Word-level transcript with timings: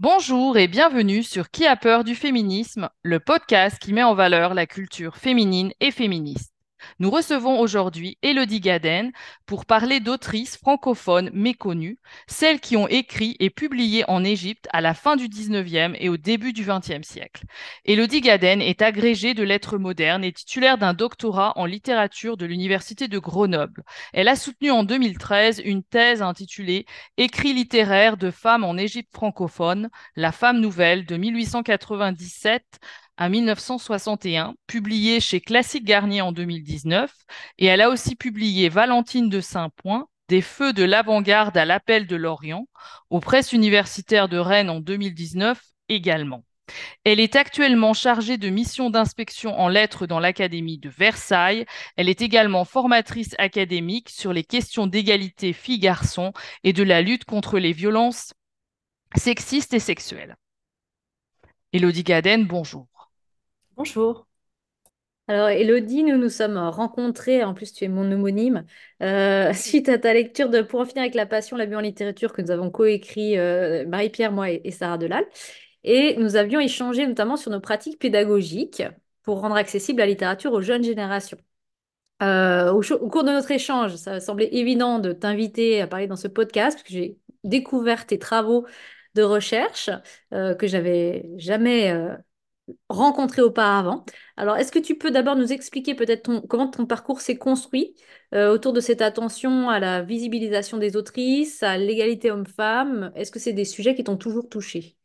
Bonjour 0.00 0.56
et 0.56 0.68
bienvenue 0.68 1.24
sur 1.24 1.50
Qui 1.50 1.66
a 1.66 1.74
peur 1.74 2.04
du 2.04 2.14
féminisme, 2.14 2.88
le 3.02 3.18
podcast 3.18 3.80
qui 3.80 3.92
met 3.92 4.04
en 4.04 4.14
valeur 4.14 4.54
la 4.54 4.64
culture 4.64 5.16
féminine 5.16 5.72
et 5.80 5.90
féministe. 5.90 6.52
Nous 6.98 7.10
recevons 7.10 7.60
aujourd'hui 7.60 8.18
Élodie 8.22 8.60
Gaden 8.60 9.12
pour 9.46 9.66
parler 9.66 10.00
d'autrices 10.00 10.56
francophones 10.56 11.30
méconnues, 11.32 11.98
celles 12.26 12.60
qui 12.60 12.76
ont 12.76 12.88
écrit 12.88 13.36
et 13.40 13.50
publié 13.50 14.04
en 14.08 14.24
Égypte 14.24 14.68
à 14.72 14.80
la 14.80 14.94
fin 14.94 15.16
du 15.16 15.28
19e 15.28 15.96
et 15.98 16.08
au 16.08 16.16
début 16.16 16.52
du 16.52 16.64
20e 16.64 17.02
siècle. 17.02 17.44
Élodie 17.84 18.20
Gaden 18.20 18.60
est 18.60 18.82
agrégée 18.82 19.34
de 19.34 19.42
lettres 19.42 19.78
modernes 19.78 20.24
et 20.24 20.32
titulaire 20.32 20.78
d'un 20.78 20.94
doctorat 20.94 21.52
en 21.56 21.64
littérature 21.64 22.36
de 22.36 22.46
l'Université 22.46 23.08
de 23.08 23.18
Grenoble. 23.18 23.82
Elle 24.12 24.28
a 24.28 24.36
soutenu 24.36 24.70
en 24.70 24.84
2013 24.84 25.62
une 25.64 25.82
thèse 25.82 26.22
intitulée 26.22 26.86
Écrits 27.16 27.52
littéraires 27.52 28.16
de 28.16 28.30
femmes 28.30 28.64
en 28.64 28.76
Égypte 28.76 29.12
francophone, 29.12 29.90
la 30.16 30.32
femme 30.32 30.60
nouvelle 30.60 31.06
de 31.06 31.16
1897 31.16 32.62
à 33.18 33.28
1961, 33.28 34.54
publié 34.68 35.18
chez 35.18 35.40
Classique 35.40 35.84
Garnier 35.84 36.22
en 36.22 36.30
2019, 36.30 37.12
et 37.58 37.66
elle 37.66 37.80
a 37.80 37.90
aussi 37.90 38.14
publié 38.14 38.68
Valentine 38.68 39.28
de 39.28 39.40
Saint-Point, 39.40 40.06
Des 40.28 40.40
feux 40.40 40.72
de 40.72 40.84
l'avant-garde 40.84 41.56
à 41.56 41.64
l'appel 41.64 42.06
de 42.06 42.14
l'Orient, 42.14 42.68
aux 43.10 43.18
presses 43.18 43.52
universitaires 43.52 44.28
de 44.28 44.38
Rennes 44.38 44.70
en 44.70 44.78
2019 44.78 45.60
également. 45.88 46.44
Elle 47.02 47.18
est 47.18 47.34
actuellement 47.34 47.94
chargée 47.94 48.36
de 48.36 48.50
mission 48.50 48.90
d'inspection 48.90 49.58
en 49.58 49.68
lettres 49.68 50.06
dans 50.06 50.20
l'Académie 50.20 50.78
de 50.78 50.90
Versailles. 50.90 51.64
Elle 51.96 52.10
est 52.10 52.20
également 52.20 52.66
formatrice 52.66 53.34
académique 53.38 54.10
sur 54.10 54.34
les 54.34 54.44
questions 54.44 54.86
d'égalité 54.86 55.54
filles-garçons 55.54 56.34
et 56.62 56.74
de 56.74 56.82
la 56.82 57.00
lutte 57.00 57.24
contre 57.24 57.58
les 57.58 57.72
violences 57.72 58.34
sexistes 59.16 59.72
et 59.72 59.80
sexuelles. 59.80 60.36
Élodie 61.72 62.04
Gaden, 62.04 62.46
bonjour. 62.46 62.97
Bonjour. 63.78 64.26
Alors, 65.28 65.50
Elodie, 65.50 66.02
nous 66.02 66.16
nous 66.16 66.30
sommes 66.30 66.58
rencontrés, 66.58 67.44
en 67.44 67.54
plus 67.54 67.72
tu 67.72 67.84
es 67.84 67.88
mon 67.88 68.10
homonyme, 68.10 68.64
euh, 69.02 69.52
suite 69.54 69.88
à 69.88 69.96
ta 69.98 70.12
lecture 70.12 70.48
de 70.48 70.62
Pour 70.62 70.80
en 70.80 70.84
finir 70.84 71.02
avec 71.02 71.14
la 71.14 71.26
passion, 71.26 71.56
la 71.56 71.64
vie 71.64 71.76
en 71.76 71.80
littérature 71.80 72.32
que 72.32 72.42
nous 72.42 72.50
avons 72.50 72.70
coécrit 72.70 73.38
euh, 73.38 73.86
Marie-Pierre, 73.86 74.32
moi 74.32 74.50
et, 74.50 74.70
Sarah 74.72 74.98
Delal. 74.98 75.24
Et 75.84 76.16
nous 76.16 76.34
avions 76.34 76.58
échangé 76.58 77.06
notamment 77.06 77.36
sur 77.36 77.52
nos 77.52 77.60
pratiques 77.60 78.00
pédagogiques 78.00 78.82
pour 79.22 79.40
rendre 79.42 79.54
accessible 79.54 80.00
la 80.00 80.06
littérature 80.06 80.52
aux 80.54 80.62
jeunes 80.62 80.82
générations. 80.82 81.38
Euh, 82.20 82.72
au, 82.72 83.08
cours 83.08 83.22
de 83.22 83.30
notre 83.30 83.52
échange, 83.52 83.94
ça 83.94 84.18
semblait 84.18 84.48
évident 84.52 84.98
de 84.98 85.12
t'inviter 85.12 85.80
à 85.80 85.86
parler 85.86 86.08
dans 86.08 86.16
ce 86.16 86.26
podcast, 86.26 86.78
parce 86.78 86.88
que 86.88 86.92
j'ai 86.92 87.16
découvert 87.44 88.06
tes 88.06 88.18
travaux 88.18 88.66
de 89.14 89.22
recherche 89.22 89.88
que 90.32 90.66
j'avais 90.66 91.30
jamais 91.36 92.18
rencontré 92.88 93.42
auparavant. 93.42 94.04
Alors, 94.36 94.56
est-ce 94.56 94.72
que 94.72 94.78
tu 94.78 94.96
peux 94.98 95.10
d'abord 95.10 95.36
nous 95.36 95.52
expliquer 95.52 95.94
peut-être 95.94 96.46
comment 96.48 96.68
ton 96.68 96.86
parcours 96.86 97.20
s'est 97.20 97.38
construit 97.38 97.94
euh, 98.34 98.52
autour 98.52 98.72
de 98.74 98.80
cette 98.80 99.02
attention 99.02 99.70
à 99.70 99.80
la 99.80 100.02
visibilisation 100.02 100.78
des 100.78 100.96
autrices, 100.96 101.62
à 101.62 101.78
l'égalité 101.78 102.30
homme-femme? 102.30 103.12
Est-ce 103.16 103.30
que 103.30 103.38
c'est 103.38 103.54
des 103.54 103.64
sujets 103.64 103.94
qui 103.94 104.04
t'ont 104.04 104.18
toujours 104.18 104.48
touché? 104.48 104.97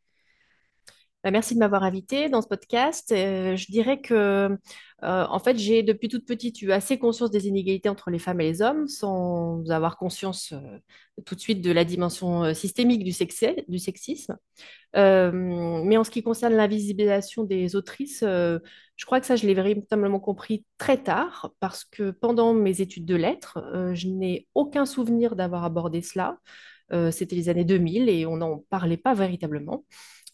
Bah, 1.24 1.30
merci 1.30 1.54
de 1.54 1.58
m'avoir 1.58 1.82
invité 1.82 2.28
dans 2.28 2.42
ce 2.42 2.48
podcast. 2.48 3.10
Euh, 3.10 3.56
je 3.56 3.66
dirais 3.72 4.00
que, 4.00 4.14
euh, 4.14 4.56
en 5.02 5.38
fait, 5.38 5.56
j'ai 5.58 5.82
depuis 5.82 6.08
toute 6.08 6.26
petite 6.26 6.60
eu 6.60 6.70
assez 6.70 6.98
conscience 6.98 7.30
des 7.30 7.48
inégalités 7.48 7.88
entre 7.88 8.10
les 8.10 8.18
femmes 8.18 8.40
et 8.42 8.44
les 8.44 8.60
hommes, 8.62 8.86
sans 8.88 9.68
avoir 9.70 9.96
conscience 9.96 10.52
tout 11.24 11.34
de 11.34 11.40
suite 11.40 11.62
de 11.62 11.72
la 11.72 11.84
dimension 11.84 12.52
systémique 12.54 13.04
du, 13.04 13.12
du 13.68 13.78
sexisme. 13.78 14.36
Euh, 14.96 15.32
mais 15.32 15.96
en 15.96 16.04
ce 16.04 16.10
qui 16.10 16.22
concerne 16.22 16.54
l'invisibilisation 16.54 17.44
des 17.44 17.74
autrices, 17.74 18.22
euh, 18.22 18.58
je 18.96 19.06
crois 19.06 19.20
que 19.20 19.26
ça, 19.26 19.36
je 19.36 19.46
l'ai 19.46 19.54
véritablement 19.54 20.20
compris 20.20 20.64
très 20.78 21.02
tard, 21.02 21.52
parce 21.58 21.84
que 21.84 22.10
pendant 22.10 22.54
mes 22.54 22.80
études 22.80 23.04
de 23.06 23.16
lettres, 23.16 23.58
euh, 23.74 23.94
je 23.94 24.08
n'ai 24.08 24.46
aucun 24.54 24.86
souvenir 24.86 25.36
d'avoir 25.36 25.64
abordé 25.64 26.02
cela. 26.02 26.38
C'était 27.10 27.34
les 27.34 27.48
années 27.48 27.64
2000 27.64 28.08
et 28.08 28.24
on 28.24 28.36
n'en 28.36 28.58
parlait 28.70 28.98
pas 28.98 29.14
véritablement. 29.14 29.84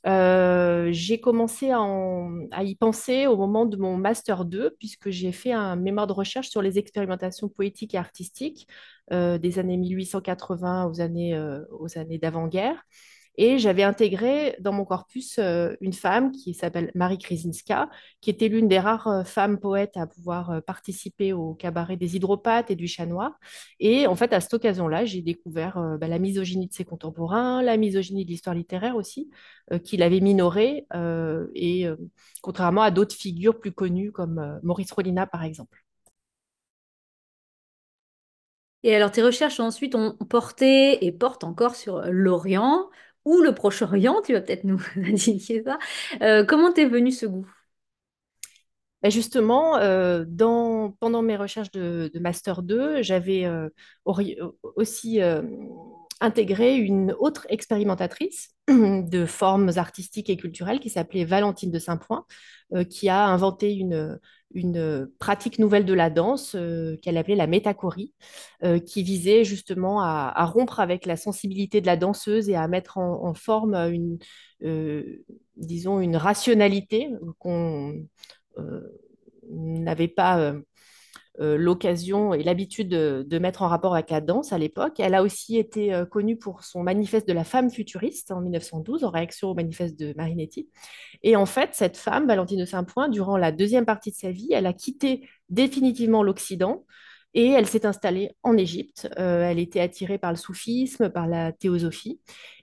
J'ai 0.04 1.20
commencé 1.20 1.70
à, 1.70 2.62
y 2.62 2.74
penser 2.76 3.26
au 3.26 3.36
moment 3.36 3.66
de 3.66 3.76
mon 3.76 3.96
Master 3.96 4.44
2, 4.44 4.76
puisque 4.78 5.10
j'ai 5.10 5.32
fait 5.32 5.52
un 5.52 5.76
mémoire 5.76 6.06
de 6.06 6.12
recherche 6.12 6.48
sur 6.48 6.62
les 6.62 6.78
expérimentations 6.78 7.48
poétiques 7.48 7.94
et 7.94 7.98
artistiques 7.98 8.66
des 9.10 9.58
années 9.58 9.76
1880 9.76 10.86
aux 10.86 11.00
années, 11.00 11.38
aux 11.70 11.98
années 11.98 12.18
d'avant-guerre. 12.18 12.84
Et 13.42 13.58
j'avais 13.58 13.84
intégré 13.84 14.54
dans 14.60 14.70
mon 14.70 14.84
corpus 14.84 15.38
euh, 15.38 15.74
une 15.80 15.94
femme 15.94 16.30
qui 16.30 16.52
s'appelle 16.52 16.92
Marie 16.94 17.16
Krizinska, 17.16 17.88
qui 18.20 18.28
était 18.28 18.48
l'une 18.48 18.68
des 18.68 18.78
rares 18.78 19.08
euh, 19.08 19.24
femmes 19.24 19.58
poètes 19.58 19.96
à 19.96 20.06
pouvoir 20.06 20.50
euh, 20.50 20.60
participer 20.60 21.32
au 21.32 21.54
cabaret 21.54 21.96
des 21.96 22.16
hydropathes 22.16 22.70
et 22.70 22.76
du 22.76 22.86
chat 22.86 23.06
noir. 23.06 23.32
Et 23.78 24.06
en 24.06 24.14
fait, 24.14 24.34
à 24.34 24.40
cette 24.42 24.52
occasion-là, 24.52 25.06
j'ai 25.06 25.22
découvert 25.22 25.80
bah, 25.98 26.06
la 26.06 26.18
misogynie 26.18 26.66
de 26.66 26.74
ses 26.74 26.84
contemporains, 26.84 27.62
la 27.62 27.78
misogynie 27.78 28.26
de 28.26 28.30
l'histoire 28.30 28.54
littéraire 28.54 28.96
aussi, 28.96 29.30
qu'il 29.84 30.02
avait 30.02 30.20
minorée, 30.20 30.86
et 31.54 31.86
contrairement 32.42 32.82
à 32.82 32.90
d'autres 32.90 33.14
figures 33.14 33.58
plus 33.58 33.72
connues 33.72 34.12
comme 34.12 34.60
Maurice 34.62 34.92
Rollina, 34.92 35.26
par 35.26 35.44
exemple. 35.44 35.82
Et 38.82 38.94
alors, 38.96 39.10
tes 39.10 39.22
recherches 39.22 39.60
ensuite 39.60 39.94
ont 39.94 40.16
porté 40.16 41.04
et 41.04 41.12
portent 41.12 41.44
encore 41.44 41.74
sur 41.74 42.00
l'Orient, 42.06 42.88
ou 43.24 43.40
le 43.40 43.54
Proche-Orient, 43.54 44.22
tu 44.22 44.32
vas 44.32 44.40
peut-être 44.40 44.64
nous 44.64 44.80
indiquer 44.96 45.62
ça. 45.62 45.78
Euh, 46.22 46.44
comment 46.44 46.72
t'es 46.72 46.86
venu 46.86 47.12
ce 47.12 47.26
goût? 47.26 47.46
Ben 49.02 49.10
justement, 49.10 49.78
euh, 49.78 50.24
dans, 50.28 50.90
pendant 51.00 51.22
mes 51.22 51.36
recherches 51.36 51.70
de, 51.70 52.10
Master 52.20 52.62
2, 52.62 53.00
j'avais 53.02 53.46
euh, 53.46 53.70
aussi 54.76 55.20
intégré 56.20 56.76
une 56.76 57.14
autre 57.18 57.46
expérimentatrice 57.48 58.50
de 58.68 59.26
formes 59.26 59.70
artistiques 59.76 60.30
et 60.30 60.36
culturelles 60.36 60.80
qui 60.80 60.90
s'appelait 60.90 61.24
Valentine 61.24 61.70
de 61.70 61.78
Saint-Point, 61.78 62.24
qui 62.88 63.08
a 63.08 63.26
inventé 63.26 63.74
une, 63.74 65.10
pratique 65.18 65.58
nouvelle 65.58 65.84
de 65.84 65.94
la 65.94 66.10
danse 66.10 66.54
euh, 66.54 66.96
qu'elle 67.02 67.16
appelait 67.16 67.36
la 67.36 67.46
métachorie, 67.46 68.12
euh, 68.62 68.78
qui 68.78 69.02
visait 69.02 69.44
justement 69.44 70.02
à, 70.02 70.44
rompre 70.44 70.80
avec 70.80 71.06
la 71.06 71.16
sensibilité 71.16 71.80
de 71.80 71.86
la 71.86 71.96
danseuse 71.96 72.48
et 72.48 72.56
à 72.56 72.68
mettre 72.68 72.98
en, 72.98 73.34
forme 73.34 73.74
une, 73.74 74.18
euh, 74.62 75.24
disons, 75.56 76.00
une 76.00 76.16
rationalité 76.16 77.10
qu'on 77.38 78.06
n'avait 79.48 80.08
pas 80.08 80.54
euh, 81.40 81.56
l'occasion 81.56 82.34
et 82.34 82.42
l'habitude 82.42 82.90
de, 82.90 83.38
mettre 83.38 83.62
en 83.62 83.68
rapport 83.68 83.94
avec 83.94 84.10
la 84.10 84.20
danse 84.20 84.52
à 84.52 84.58
l'époque. 84.58 85.00
Elle 85.00 85.14
a 85.14 85.22
aussi 85.22 85.56
été 85.56 85.94
euh, 85.94 86.04
connue 86.04 86.36
pour 86.36 86.64
son 86.64 86.82
manifeste 86.82 87.26
de 87.26 87.32
la 87.32 87.44
femme 87.44 87.70
futuriste 87.70 88.30
en 88.30 88.42
1912, 88.42 89.04
en 89.04 89.10
réaction 89.10 89.48
au 89.48 89.54
manifeste 89.54 89.98
de 89.98 90.12
Marinetti. 90.18 90.68
Et 91.22 91.36
en 91.36 91.46
fait, 91.46 91.70
cette 91.72 91.96
femme, 91.96 92.26
Valentine 92.26 92.60
de 92.60 92.66
Saint-Point, 92.66 93.08
durant 93.08 93.38
la 93.38 93.52
deuxième 93.52 93.86
partie 93.86 94.10
de 94.10 94.16
sa 94.16 94.30
vie, 94.30 94.52
elle 94.52 94.66
a 94.66 94.74
quitté 94.74 95.26
définitivement 95.48 96.22
l'Occident 96.22 96.84
et 97.32 97.46
elle 97.48 97.66
s'est 97.66 97.86
installée 97.86 98.32
en 98.42 98.58
Égypte. 98.58 99.08
Euh, 99.18 99.44
elle 99.44 99.58
était 99.58 99.80
attirée 99.80 100.18
par 100.18 100.32
le 100.32 100.36
soufisme, 100.36 101.08
par 101.08 101.26
la 101.26 101.52
théosophie. 101.52 102.20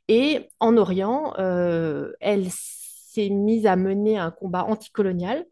Et 0.08 0.50
en 0.60 0.78
Orient, 0.78 1.34
elle 2.20 2.46
s'est 2.50 3.30
mise 3.30 3.66
à 3.66 3.76
mener 3.76 4.18
un 4.18 4.32
combat 4.32 4.64
anticolonial 4.66 5.46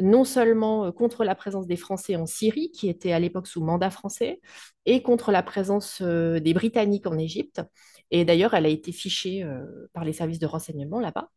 non 0.00 0.24
seulement 0.24 0.86
euh, 0.86 0.92
contre 0.92 1.24
la 1.24 1.34
présence 1.34 1.66
des 1.66 1.76
Français 1.76 2.16
en 2.16 2.26
Syrie, 2.26 2.70
qui 2.70 2.88
était 2.88 3.12
à 3.12 3.18
l'époque 3.18 3.46
sous 3.46 3.62
mandat 3.62 3.90
français, 3.90 4.40
et 4.86 5.02
contre 5.02 5.30
la 5.32 5.42
présence 5.42 6.00
euh, 6.02 6.40
des 6.40 6.54
Britanniques 6.54 7.06
en 7.06 7.18
Égypte. 7.18 7.62
Et 8.10 8.24
d'ailleurs, 8.24 8.54
elle 8.54 8.66
a 8.66 8.70
été 8.70 8.92
fichée 8.92 9.42
euh, 9.42 9.64
par 9.92 10.04
les 10.04 10.12
services 10.12 10.38
de 10.38 10.46
renseignement 10.46 11.00
là-bas. 11.00 11.28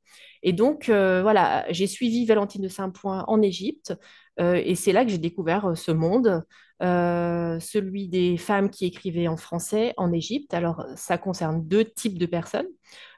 Et 0.44 0.54
donc, 0.54 0.86
voilà, 0.88 1.66
j'ai 1.72 1.88
suivi 1.88 2.26
Valentine 2.26 2.62
de 2.62 2.68
Saint-Point 2.68 3.26
en 3.28 3.42
Égypte, 3.42 3.96
et 4.38 4.76
c'est 4.76 4.92
là 4.92 5.04
que 5.04 5.10
j'ai 5.10 5.18
découvert 5.18 5.76
ce 5.76 5.92
monde, 5.92 6.44
celui 6.80 8.08
des 8.08 8.38
femmes 8.38 8.70
qui 8.70 8.86
écrivaient 8.86 9.28
en 9.28 9.38
français 9.38 9.94
en 9.98 10.14
Égypte. 10.14 10.54
Alors, 10.54 10.86
ça 10.96 11.18
concerne 11.18 11.68
deux 11.68 11.84
types 11.84 12.20
de 12.20 12.28
personnes. 12.28 12.68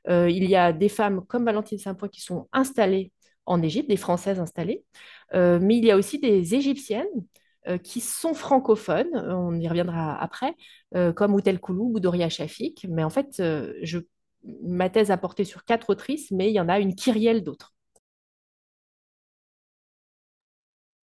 il 0.08 0.46
y 0.46 0.56
a 0.56 0.72
des 0.72 0.90
femmes 0.90 1.26
comme 1.28 1.44
Valentine 1.46 1.78
de 1.78 1.84
Saint-Point 1.84 2.10
qui 2.10 2.22
sont 2.22 2.48
installées 2.54 3.12
en 3.48 3.62
Égypte, 3.62 3.90
des 3.90 3.98
Françaises 3.98 4.40
installées, 4.40 4.84
euh, 5.34 5.60
mais 5.62 5.78
il 5.78 5.86
y 5.86 5.92
a 5.92 5.98
aussi 5.98 6.20
des 6.20 6.54
Égyptiennes 6.54 7.08
euh, 7.68 7.78
qui 7.78 8.02
sont 8.02 8.34
francophones, 8.34 9.16
on 9.16 9.58
y 9.60 9.68
reviendra 9.68 10.22
après, 10.22 10.54
euh, 10.96 11.12
comme 11.14 11.34
Outel 11.34 11.60
Koulou 11.60 11.92
ou 11.96 12.00
Doria 12.00 12.30
Shafik. 12.30 12.86
Mais 12.90 13.04
en 13.04 13.10
fait, 13.10 13.42
ma 14.64 14.90
thèse 14.90 15.12
a 15.12 15.18
porté 15.18 15.44
sur 15.44 15.64
quatre 15.66 15.90
autrices, 15.90 16.32
mais 16.32 16.50
il 16.50 16.54
y 16.54 16.60
en 16.60 16.70
a 16.70 16.80
une 16.80 16.96
kyrielle 16.96 17.44
d'autres. 17.44 17.77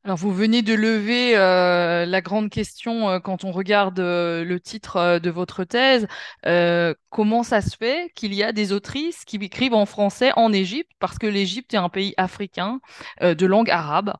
Alors, 0.06 0.18
vous 0.18 0.34
venez 0.34 0.62
de 0.62 0.74
lever 0.74 1.38
euh, 1.38 2.06
la 2.06 2.22
grande 2.22 2.50
question 2.50 3.10
euh, 3.10 3.20
quand 3.20 3.46
on 3.46 3.52
regarde 3.54 4.00
euh, 4.00 4.44
le 4.44 4.60
titre 4.60 5.18
de 5.20 5.30
votre 5.30 5.64
thèse. 5.64 6.08
Comment 7.10 7.44
ça 7.44 7.62
se 7.62 7.78
fait 7.78 8.12
qu'il 8.16 8.34
y 8.34 8.44
a 8.44 8.52
des 8.52 8.74
autrices 8.74 9.24
qui 9.24 9.38
écrivent 9.38 9.74
en 9.74 9.86
français 9.86 10.32
en 10.36 10.52
Égypte? 10.52 10.92
Parce 11.00 11.18
que 11.18 11.28
l'Égypte 11.28 11.74
est 11.74 11.78
un 11.78 11.90
pays 11.90 12.14
africain 12.18 12.80
de 13.22 13.46
langue 13.46 13.70
arabe? 13.70 14.14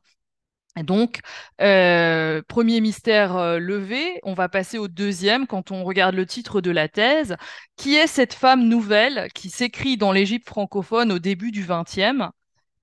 Donc, 0.76 1.20
premier 1.58 2.80
mystère 2.80 3.58
levé, 3.60 4.20
on 4.22 4.34
va 4.34 4.48
passer 4.48 4.78
au 4.78 4.88
deuxième 4.88 5.46
quand 5.46 5.70
on 5.70 5.84
regarde 5.84 6.14
le 6.14 6.26
titre 6.26 6.60
de 6.60 6.70
la 6.70 6.88
thèse. 6.88 7.36
Qui 7.76 7.94
est 7.96 8.06
cette 8.06 8.34
femme 8.34 8.68
nouvelle 8.68 9.28
qui 9.34 9.50
s'écrit 9.50 9.96
dans 9.96 10.12
l'Égypte 10.12 10.48
francophone 10.48 11.12
au 11.12 11.18
début 11.18 11.50
du 11.50 11.66
XXe? 11.66 12.30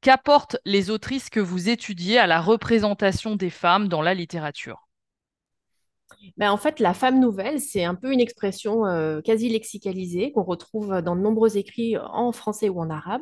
Qu'apportent 0.01 0.57
les 0.65 0.89
autrices 0.89 1.29
que 1.29 1.39
vous 1.39 1.69
étudiez 1.69 2.17
à 2.17 2.25
la 2.25 2.41
représentation 2.41 3.35
des 3.35 3.51
femmes 3.51 3.87
dans 3.87 4.01
la 4.01 4.15
littérature? 4.15 4.87
En 6.41 6.57
fait, 6.57 6.79
la 6.79 6.93
femme 6.93 7.19
nouvelle, 7.19 7.59
c'est 7.59 7.83
un 7.83 7.95
peu 7.95 8.11
une 8.11 8.19
expression 8.19 8.85
euh, 8.85 9.21
quasi 9.21 9.49
lexicalisée 9.49 10.31
qu'on 10.31 10.43
retrouve 10.43 11.01
dans 11.01 11.15
de 11.15 11.21
nombreux 11.21 11.57
écrits 11.57 11.97
en 11.97 12.31
français 12.31 12.69
ou 12.69 12.79
en 12.79 12.89
arabe 12.89 13.21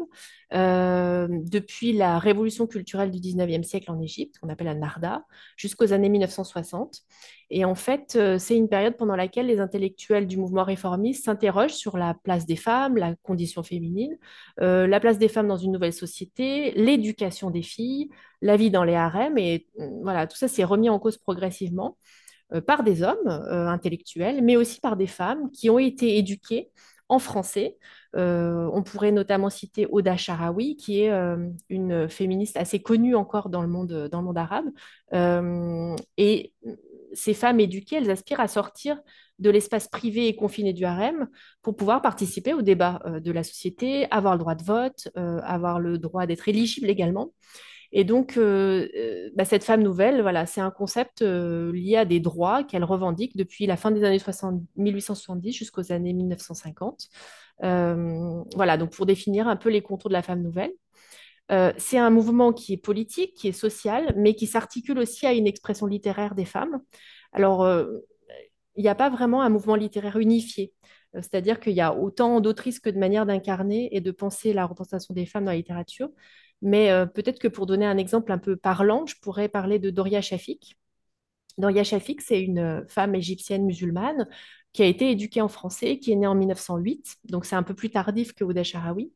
euh, 0.53 1.27
depuis 1.30 1.94
la 1.94 2.19
révolution 2.19 2.68
culturelle 2.68 3.12
du 3.12 3.19
19e 3.19 3.63
siècle 3.63 3.91
en 3.91 4.01
Égypte, 4.01 4.39
qu'on 4.39 4.50
appelle 4.50 4.68
la 4.68 4.75
Narda, 4.75 5.24
jusqu'aux 5.57 5.94
années 5.94 6.09
1960. 6.09 7.03
Et 7.51 7.65
en 7.65 7.75
fait, 7.75 8.15
euh, 8.15 8.38
c'est 8.38 8.56
une 8.56 8.69
période 8.69 8.95
pendant 8.95 9.15
laquelle 9.15 9.47
les 9.47 9.59
intellectuels 9.59 10.27
du 10.27 10.38
mouvement 10.38 10.63
réformiste 10.63 11.25
s'interrogent 11.25 11.74
sur 11.74 11.97
la 11.97 12.13
place 12.13 12.45
des 12.45 12.56
femmes, 12.56 12.97
la 12.97 13.15
condition 13.24 13.63
féminine, 13.63 14.18
euh, 14.62 14.85
la 14.88 15.00
place 15.00 15.18
des 15.18 15.30
femmes 15.30 15.47
dans 15.47 15.57
une 15.57 15.71
nouvelle 15.71 15.94
société, 15.94 16.71
l'éducation 16.71 17.50
des 17.50 17.63
filles, 17.63 18.09
la 18.42 18.56
vie 18.56 18.69
dans 18.71 18.83
les 18.83 18.95
harems. 18.95 19.38
Et 19.38 19.68
euh, 19.80 19.88
voilà, 20.03 20.27
tout 20.27 20.38
ça 20.38 20.47
s'est 20.47 20.63
remis 20.63 20.89
en 20.89 21.00
cause 21.00 21.18
progressivement 21.18 21.97
euh, 21.97 22.19
par 22.66 22.84
des 22.84 23.04
hommes 23.04 23.28
euh, 23.28 23.68
intellectuels, 23.68 24.42
mais 24.44 24.56
aussi 24.56 24.80
par 24.80 24.98
des 24.98 25.07
femmes 25.07 25.51
qui 25.51 25.69
ont 25.69 25.80
été 25.80 26.18
éduquées 26.18 26.69
en 27.10 27.19
français. 27.19 27.78
Euh, 28.16 28.69
on 28.74 28.84
pourrait 28.84 29.12
notamment 29.12 29.50
citer 29.50 29.88
Oda 29.92 30.16
Sharawi, 30.16 30.78
qui 30.78 31.01
est 31.01 31.12
euh, 31.12 31.50
une 31.69 32.10
féministe 32.10 32.57
assez 32.57 32.81
connue 32.81 33.16
encore 33.16 33.50
dans 33.50 33.62
le 33.62 33.68
monde, 33.68 34.10
dans 34.12 34.19
le 34.19 34.25
monde 34.25 34.38
arabe. 34.38 34.66
Euh, 35.13 35.96
et 36.18 36.54
ces 37.13 37.34
femmes 37.34 37.60
éduquées, 37.60 37.98
elles 37.98 38.12
aspirent 38.12 38.40
à 38.40 38.48
sortir 38.48 39.00
de 39.40 39.50
l'espace 39.50 39.88
privé 39.88 40.28
et 40.28 40.36
confiné 40.36 40.74
du 40.74 40.86
harem 40.86 41.28
pour 41.62 41.75
pouvoir 41.75 42.02
participer 42.02 42.54
au 42.54 42.62
débat 42.62 43.00
euh, 43.06 43.19
de 43.19 43.31
la 43.31 43.44
société, 43.44 44.10
avoir 44.12 44.34
le 44.34 44.40
droit 44.40 44.56
de 44.56 44.63
vote, 44.63 45.07
euh, 45.18 45.40
avoir 45.44 45.80
le 45.80 45.98
droit 45.98 46.25
d'être 46.25 46.48
éligible 46.48 46.90
également. 46.90 47.34
Et 47.91 48.03
donc, 48.03 48.38
euh, 48.38 48.88
euh, 48.95 49.30
bah, 49.36 49.45
cette 49.45 49.63
femme 49.63 49.81
nouvelle, 49.81 50.21
voilà, 50.21 50.45
c'est 50.45 50.62
un 50.62 50.69
concept 50.69 51.21
euh, 51.21 51.71
lié 51.74 51.97
à 51.97 52.06
des 52.06 52.19
droits 52.19 52.63
qu'elle 52.63 52.83
revendique 52.83 53.36
depuis 53.36 53.65
la 53.65 53.77
fin 53.77 53.89
des 53.91 54.03
années 54.03 54.19
60, 54.19 54.62
1870 54.75 55.53
jusqu'aux 55.53 55.91
années 55.91 56.13
1950. 56.13 57.07
Euh, 57.63 58.44
voilà, 58.56 58.77
donc 58.77 58.91
pour 58.91 59.06
définir 59.06 59.47
un 59.47 59.56
peu 59.56 59.69
les 59.69 59.81
contours 59.81 60.09
de 60.09 60.13
la 60.13 60.21
femme 60.21 60.41
nouvelle. 60.41 60.71
C'est 61.77 61.97
un 61.97 62.12
mouvement 62.12 62.53
qui 62.53 62.74
est 62.74 62.77
politique, 62.77 63.33
qui 63.33 63.47
est 63.47 63.53
social, 63.53 64.13
mais 64.15 64.35
qui 64.35 64.45
s'articule 64.45 65.00
aussi 65.00 65.25
à 65.25 65.33
une 65.33 65.47
expression 65.47 65.88
littéraire 65.88 66.35
des 66.35 66.45
femmes. 66.45 66.80
Alors, 67.33 67.68
il 68.75 68.83
n'y 68.83 68.88
a 68.88 68.94
pas 68.94 69.09
vraiment 69.09 69.42
un 69.42 69.50
mouvement 69.50 69.74
littéraire 69.74 70.18
unifié. 70.18 70.74
C'est-à-dire 71.13 71.59
qu'il 71.59 71.74
y 71.74 71.81
a 71.81 71.95
autant 71.95 72.39
d'autrices 72.39 72.80
que 72.80 72.92
de 72.92 73.00
manières 73.00 73.25
d'incarner 73.25 73.89
et 73.95 74.00
de 74.00 74.12
penser 74.12 74.53
la 74.53 74.68
représentation 74.68 75.15
des 75.15 75.25
femmes 75.25 75.45
dans 75.45 75.51
la 75.51 75.57
littérature. 75.57 76.09
Mais 76.61 76.91
euh, 76.91 77.06
peut-être 77.06 77.39
que 77.39 77.47
pour 77.47 77.65
donner 77.65 77.85
un 77.85 77.97
exemple 77.97 78.31
un 78.31 78.38
peu 78.38 78.56
parlant, 78.57 79.06
je 79.06 79.15
pourrais 79.21 79.50
parler 79.50 79.79
de 79.79 79.89
Doria 79.89 80.21
Shafik. 80.21 80.77
Doria 81.57 81.83
Shafik, 81.83 82.21
c'est 82.21 82.41
une 82.41 82.59
euh, 82.59 82.81
femme 82.88 83.15
égyptienne 83.15 83.65
musulmane 83.65 84.27
qui 84.73 84.83
a 84.83 84.85
été 84.85 85.09
éduquée 85.11 85.41
en 85.41 85.47
français, 85.47 86.00
qui 86.00 86.11
est 86.11 86.15
née 86.15 86.27
en 86.27 86.35
1908, 86.35 87.17
donc 87.25 87.45
c'est 87.45 87.56
un 87.56 87.63
peu 87.63 87.73
plus 87.73 87.89
tardif 87.89 88.33
que 88.33 88.44
Ouda 88.44 88.63
Sharawi. 88.63 89.11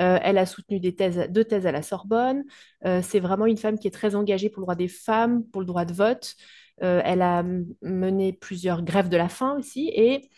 Euh, 0.00 0.18
elle 0.22 0.38
a 0.38 0.46
soutenu 0.46 0.80
deux 0.80 0.92
thèses 0.92 1.66
à 1.66 1.72
la 1.72 1.82
Sorbonne. 1.82 2.44
C'est 2.84 3.18
vraiment 3.18 3.46
une 3.46 3.56
femme 3.56 3.78
qui 3.78 3.88
est 3.88 3.92
très 3.92 4.14
engagée 4.14 4.48
pour 4.48 4.60
le 4.60 4.64
droit 4.64 4.74
des 4.76 4.86
femmes, 4.88 5.44
pour 5.44 5.60
le 5.60 5.66
droit 5.66 5.84
de 5.84 5.92
vote. 5.92 6.36
Elle 6.78 7.22
a 7.22 7.44
mené 7.82 8.32
plusieurs 8.32 8.82
grèves 8.82 9.08
de 9.08 9.16
la 9.16 9.28
faim 9.28 9.56
aussi 9.58 9.90
et 9.92 10.30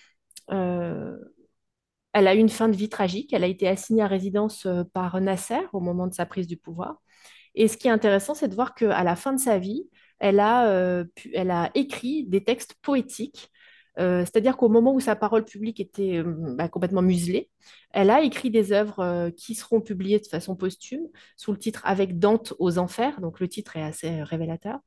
elle 2.12 2.26
a 2.26 2.34
eu 2.34 2.38
une 2.38 2.48
fin 2.48 2.68
de 2.68 2.76
vie 2.76 2.88
tragique. 2.88 3.32
Elle 3.32 3.44
a 3.44 3.46
été 3.46 3.68
assignée 3.68 4.02
à 4.02 4.06
résidence 4.06 4.66
euh, 4.66 4.84
par 4.84 5.20
Nasser 5.20 5.60
au 5.72 5.80
moment 5.80 6.06
de 6.06 6.14
sa 6.14 6.26
prise 6.26 6.46
du 6.46 6.56
pouvoir. 6.56 7.00
Et 7.54 7.68
ce 7.68 7.76
qui 7.76 7.88
est 7.88 7.90
intéressant, 7.90 8.34
c'est 8.34 8.48
de 8.48 8.54
voir 8.54 8.74
qu'à 8.74 9.02
la 9.04 9.16
fin 9.16 9.32
de 9.32 9.40
sa 9.40 9.58
vie, 9.58 9.88
elle 10.18 10.40
a, 10.40 10.68
euh, 10.70 11.04
écrit 11.74 12.26
des 12.26 12.44
textes 12.44 12.74
poétiques. 12.82 13.50
Euh, 13.98 14.20
c'est-à-dire 14.20 14.56
qu'au 14.56 14.68
moment 14.68 14.94
où 14.94 15.00
sa 15.00 15.16
parole 15.16 15.44
publique 15.44 15.80
était 15.80 16.22
bah, 16.24 16.68
complètement 16.68 17.02
muselée, 17.02 17.50
elle 17.92 18.10
a 18.10 18.22
écrit 18.22 18.50
des 18.50 18.72
œuvres 18.72 19.30
qui 19.36 19.54
seront 19.54 19.80
publiées 19.80 20.20
de 20.20 20.26
façon 20.26 20.56
posthume 20.56 21.06
sous 21.36 21.52
le 21.52 21.58
titre 21.58 21.82
Avec 21.84 22.18
Dante 22.18 22.54
aux 22.58 22.78
enfers. 22.78 23.20
Donc 23.20 23.40
le 23.40 23.48
titre 23.48 23.76
est 23.76 23.82
assez 23.82 24.22
révélateur. 24.22 24.78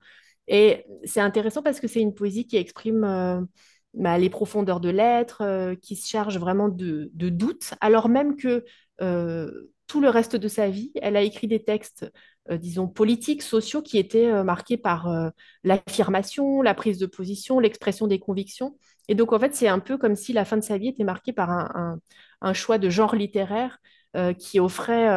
Et 0.47 0.85
c'est 1.03 1.21
intéressant 1.21 1.63
parce 1.63 1.79
que 1.79 1.87
c'est 1.87 2.01
une 2.01 2.13
poésie 2.13 2.47
qui 2.47 2.57
exprime 2.57 3.47
bah, 3.93 4.17
les 4.17 4.29
profondeurs 4.29 4.79
de 4.79 4.89
l'être, 4.89 5.41
euh, 5.41 5.75
qui 5.75 5.95
se 5.95 6.07
charge 6.09 6.37
vraiment 6.39 6.67
de, 6.67 7.11
doutes, 7.13 7.75
alors 7.79 8.09
même 8.09 8.35
que 8.35 8.65
euh, 9.01 9.71
tout 9.87 10.01
le 10.01 10.09
reste 10.09 10.35
de 10.35 10.47
sa 10.47 10.69
vie, 10.69 10.91
elle 11.01 11.15
a 11.15 11.21
écrit 11.21 11.47
des 11.47 11.63
textes, 11.63 12.11
euh, 12.49 12.57
disons, 12.57 12.87
politiques, 12.87 13.43
sociaux, 13.43 13.83
qui 13.83 13.99
étaient 13.99 14.43
marqués 14.43 14.77
par 14.77 15.07
l'affirmation, 15.63 16.61
la 16.61 16.73
prise 16.73 16.97
de 16.97 17.05
position, 17.05 17.59
l'expression 17.59 18.07
des 18.07 18.19
convictions. 18.19 18.77
Et 19.09 19.15
donc, 19.15 19.31
en 19.33 19.39
fait, 19.39 19.55
c'est 19.55 19.67
un 19.67 19.79
peu 19.79 19.97
comme 19.97 20.15
si 20.15 20.33
la 20.33 20.45
fin 20.45 20.57
de 20.57 20.63
sa 20.63 20.77
vie 20.77 20.87
était 20.87 21.03
marquée 21.03 21.33
par 21.33 21.49
un, 21.51 21.99
choix 22.53 22.77
de 22.77 22.89
genre 22.89 23.15
littéraire 23.15 23.79
qui 24.39 24.59
offrait 24.59 25.07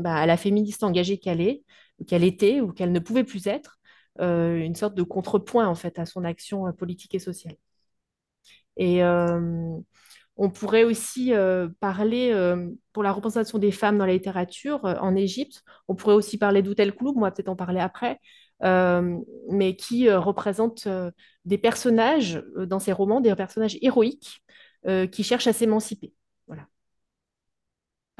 bah, 0.00 0.14
à 0.14 0.26
la 0.26 0.36
féministe 0.36 0.82
engagée 0.82 1.18
qu'elle 1.18 1.40
est, 1.40 1.62
qu'elle 2.06 2.24
était 2.24 2.60
ou 2.60 2.72
qu'elle 2.72 2.92
ne 2.92 2.98
pouvait 3.00 3.24
plus 3.24 3.46
être 3.46 3.78
une 4.18 4.74
sorte 4.74 4.94
de 4.94 5.02
contrepoint 5.02 5.66
en 5.68 5.74
fait 5.74 5.98
à 5.98 6.06
son 6.06 6.24
action 6.24 6.72
politique 6.72 7.14
et 7.14 7.18
sociale. 7.18 7.56
Et 8.80 9.04
euh, 9.04 9.78
on 10.38 10.50
pourrait 10.50 10.84
aussi 10.84 11.34
euh, 11.34 11.68
parler, 11.80 12.32
euh, 12.32 12.70
pour 12.94 13.02
la 13.02 13.12
représentation 13.12 13.58
des 13.58 13.72
femmes 13.72 13.98
dans 13.98 14.06
la 14.06 14.14
littérature 14.14 14.80
en 14.84 15.14
Égypte, 15.14 15.62
on 15.86 15.94
pourrait 15.94 16.14
aussi 16.14 16.38
parler 16.38 16.62
d'Outel 16.62 16.94
Kouloub, 16.94 17.14
moi 17.14 17.30
peut-être 17.30 17.50
en 17.50 17.56
parler 17.56 17.80
après, 17.80 18.18
mais 18.62 19.76
qui 19.76 20.10
représente 20.10 20.88
des 21.44 21.58
personnages 21.58 22.42
dans 22.56 22.78
ses 22.78 22.92
romans, 22.92 23.20
des 23.20 23.34
personnages 23.34 23.78
héroïques 23.82 24.42
qui 25.12 25.22
cherchent 25.24 25.46
à 25.46 25.52
s'émanciper. 25.52 26.12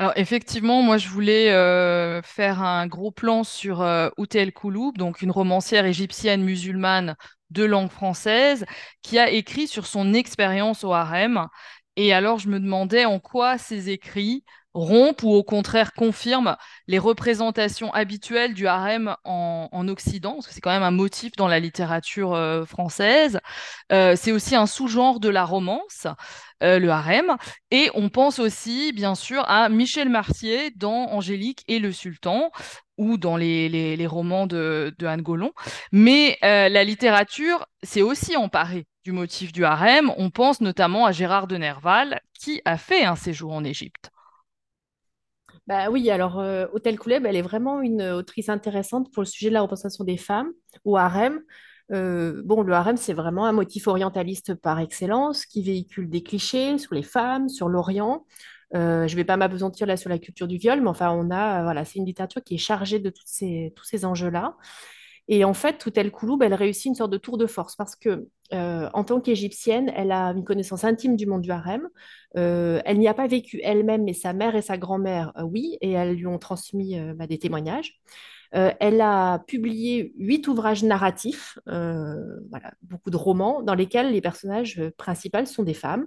Alors 0.01 0.13
effectivement, 0.17 0.81
moi 0.83 0.97
je 0.97 1.09
voulais 1.09 1.51
euh, 1.53 2.23
faire 2.23 2.63
un 2.63 2.87
gros 2.87 3.11
plan 3.11 3.45
sur 3.45 3.83
euh, 3.83 4.09
Outel 4.17 4.51
Kouloub, 4.53 4.93
donc 4.97 5.21
une 5.21 5.31
romancière 5.31 5.85
égyptienne 5.85 6.43
musulmane 6.43 7.17
de 7.51 7.65
langue 7.65 7.91
française, 7.91 8.65
qui 9.03 9.19
a 9.19 9.29
écrit 9.31 9.69
sur 9.69 9.87
son 9.87 10.15
expérience 10.15 10.85
au 10.85 10.93
harem. 10.95 11.47
Et 11.97 12.15
alors 12.15 12.39
je 12.39 12.49
me 12.49 12.59
demandais 12.61 13.05
en 13.05 13.21
quoi 13.21 13.59
ces 13.59 13.91
écrits 13.91 14.43
rompent 14.75 15.23
ou 15.23 15.31
au 15.33 15.43
contraire 15.43 15.93
confirment 15.93 16.57
les 16.87 16.99
représentations 16.99 17.93
habituelles 17.93 18.55
du 18.55 18.67
harem 18.67 19.17
en, 19.25 19.69
en 19.73 19.89
Occident, 19.89 20.35
parce 20.35 20.47
que 20.47 20.55
c'est 20.55 20.61
quand 20.61 20.71
même 20.71 20.83
un 20.83 20.91
motif 20.91 21.33
dans 21.37 21.49
la 21.49 21.59
littérature 21.59 22.35
euh, 22.35 22.65
française. 22.65 23.41
Euh, 23.93 24.15
c'est 24.17 24.33
aussi 24.33 24.55
un 24.57 24.67
sous-genre 24.67 25.19
de 25.21 25.29
la 25.29 25.45
romance, 25.45 26.07
euh, 26.63 26.79
le 26.79 26.91
harem. 26.91 27.37
Et 27.71 27.91
on 27.95 28.09
pense 28.09 28.39
aussi, 28.39 28.93
bien 28.93 29.15
sûr, 29.15 29.43
à 29.49 29.69
Michel 29.69 30.09
Mercier 30.09 30.71
dans 30.77 31.11
Angélique 31.13 31.65
et 31.69 31.79
le 31.79 31.93
Sultan 31.93 32.51
ou 32.97 33.17
dans 33.17 33.37
les, 33.37 33.69
les- 33.69 34.07
romans 34.07 34.47
de, 34.47 34.95
de 34.99 35.07
Anne 35.07 35.23
Gollon. 35.23 35.53
Mais 35.91 36.39
la 36.43 36.85
littérature 36.85 37.67
s'est 37.83 38.03
aussi 38.03 38.37
emparée 38.37 38.87
du 39.05 39.13
motif 39.13 39.53
du 39.53 39.65
harem. 39.65 40.13
On 40.19 40.31
pense 40.31 40.61
notamment 40.61 41.07
à 41.07 41.13
Gérard 41.13 41.47
de 41.47 41.57
Nerval, 41.57 42.21
qui 42.39 42.61
a 42.65 42.77
fait 42.77 43.05
un 43.05 43.17
séjour 43.17 43.53
en 43.53 43.65
Égypte. 43.65 44.10
Bah 45.71 45.89
oui, 45.89 46.11
alors 46.11 46.41
euh, 46.41 46.67
Hôtel 46.73 46.99
Couleb, 46.99 47.25
elle 47.27 47.37
est 47.37 47.43
vraiment 47.43 47.81
une 47.81 48.03
autrice 48.03 48.49
intéressante 48.49 49.13
pour 49.13 49.23
le 49.23 49.27
sujet 49.27 49.51
de 49.51 49.55
la 49.55 49.63
représentation 49.63 50.03
des 50.03 50.17
femmes 50.17 50.51
au 50.85 50.97
harem. 50.97 51.39
Euh, 51.93 52.43
bon, 52.45 52.63
le 52.63 52.73
harem, 52.73 52.97
c'est 52.97 53.13
vraiment 53.13 53.47
un 53.47 53.53
motif 53.53 53.87
orientaliste 53.87 54.57
par 54.57 54.81
excellence 54.81 55.47
qui 55.47 55.63
véhicule 55.63 56.11
des 56.11 56.25
clichés 56.25 56.77
sur 56.77 56.93
les 56.93 57.05
femmes, 57.05 57.49
sur 57.49 57.69
l'Orient. 57.69 58.27
Euh, 58.75 59.07
je 59.07 59.13
ne 59.13 59.17
vais 59.17 59.25
pas 59.25 59.37
m'apesantir 59.37 59.87
là 59.87 59.97
sur 59.97 60.11
la 60.11 60.19
culture 60.19 60.49
du 60.49 60.57
viol, 60.57 60.81
mais 60.81 60.89
enfin, 60.89 61.13
on 61.13 61.31
a, 61.31 61.63
voilà, 61.63 61.85
c'est 61.85 62.01
une 62.01 62.07
littérature 62.07 62.43
qui 62.43 62.57
est 62.57 62.59
chargée 62.59 62.99
de 62.99 63.13
ces, 63.25 63.73
tous 63.77 63.85
ces 63.85 64.05
enjeux-là. 64.05 64.57
Et 65.33 65.45
en 65.45 65.55
fait, 65.55 65.79
Toutel 65.79 66.11
Kouloub, 66.11 66.43
elle 66.43 66.55
réussit 66.55 66.87
une 66.87 66.97
sorte 66.97 67.13
de 67.13 67.17
tour 67.17 67.39
de 67.39 67.47
force 67.47 67.77
parce 67.77 67.95
que, 67.95 68.27
euh, 68.53 68.91
en 68.93 69.05
tant 69.05 69.21
qu'égyptienne, 69.21 69.91
elle 69.95 70.11
a 70.11 70.33
une 70.33 70.43
connaissance 70.43 70.83
intime 70.83 71.15
du 71.15 71.25
monde 71.25 71.43
du 71.43 71.53
harem. 71.53 71.89
Euh, 72.37 72.81
elle 72.85 72.99
n'y 72.99 73.07
a 73.07 73.15
pas 73.15 73.29
vécu 73.29 73.61
elle-même, 73.63 74.03
mais 74.03 74.13
sa 74.13 74.33
mère 74.33 74.57
et 74.57 74.63
sa 74.63 74.77
grand-mère, 74.77 75.33
euh, 75.39 75.43
oui, 75.43 75.79
et 75.83 75.93
elles 75.93 76.17
lui 76.17 76.27
ont 76.27 76.39
transmis 76.39 77.01
bah, 77.15 77.29
des 77.29 77.39
témoignages. 77.39 78.01
Elle 78.53 79.01
a 79.01 79.39
publié 79.47 80.13
huit 80.19 80.49
ouvrages 80.49 80.83
narratifs, 80.83 81.57
beaucoup 82.83 83.11
de 83.11 83.17
romans, 83.17 83.63
dans 83.63 83.77
lesquels 83.77 84.11
les 84.11 84.21
personnages 84.21 84.83
principaux 84.99 85.47
sont 85.47 85.63
des 85.63 85.75
femmes, 85.75 86.07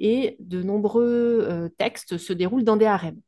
et 0.00 0.36
de 0.40 0.64
nombreux 0.64 1.70
textes 1.78 2.18
se 2.18 2.32
déroulent 2.32 2.64
dans 2.64 2.76
des 2.76 2.86
harems. 2.86 3.20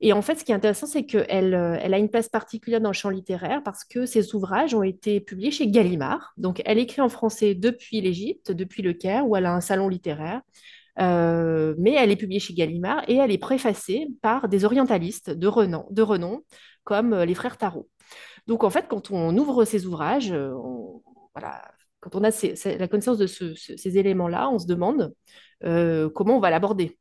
Et 0.00 0.12
en 0.12 0.20
fait, 0.20 0.36
ce 0.36 0.44
qui 0.44 0.52
est 0.52 0.54
intéressant, 0.54 0.86
c'est 0.86 1.06
qu'elle 1.06 1.54
elle 1.80 1.94
a 1.94 1.98
une 1.98 2.10
place 2.10 2.28
particulière 2.28 2.80
dans 2.80 2.90
le 2.90 2.94
champ 2.94 3.08
littéraire 3.08 3.62
parce 3.64 3.82
que 3.82 4.04
ses 4.04 4.34
ouvrages 4.34 4.74
ont 4.74 4.82
été 4.82 5.20
publiés 5.20 5.50
chez 5.50 5.68
Gallimard. 5.68 6.34
Donc, 6.36 6.60
elle 6.66 6.78
écrit 6.78 7.00
en 7.00 7.08
français 7.08 7.54
depuis 7.54 8.02
l'Égypte, 8.02 8.52
depuis 8.52 8.82
le 8.82 8.92
Caire, 8.92 9.26
où 9.26 9.36
elle 9.36 9.46
a 9.46 9.54
un 9.54 9.62
salon 9.62 9.88
littéraire. 9.88 10.42
Euh, 10.98 11.74
mais 11.78 11.92
elle 11.92 12.10
est 12.10 12.16
publiée 12.16 12.40
chez 12.40 12.54
Gallimard 12.54 13.04
et 13.08 13.16
elle 13.16 13.30
est 13.30 13.38
préfacée 13.38 14.08
par 14.22 14.48
des 14.48 14.64
orientalistes 14.64 15.30
de 15.30 15.46
renom, 15.46 15.86
de 15.90 16.02
renom 16.02 16.42
comme 16.84 17.12
euh, 17.12 17.24
les 17.26 17.34
frères 17.34 17.58
Tarot. 17.58 17.88
Donc 18.46 18.64
en 18.64 18.70
fait, 18.70 18.86
quand 18.88 19.10
on 19.10 19.36
ouvre 19.36 19.64
ces 19.64 19.86
ouvrages, 19.86 20.32
euh, 20.32 20.54
voilà, 21.34 21.62
quand 22.00 22.14
on 22.14 22.24
a 22.24 22.30
la 22.78 22.88
connaissance 22.88 23.18
de 23.18 23.26
ce, 23.26 23.54
ces 23.54 23.98
éléments-là, 23.98 24.48
on 24.48 24.58
se 24.58 24.66
demande 24.66 25.12
euh, 25.64 26.08
comment 26.08 26.36
on 26.36 26.40
va 26.40 26.50
l'aborder. 26.50 26.98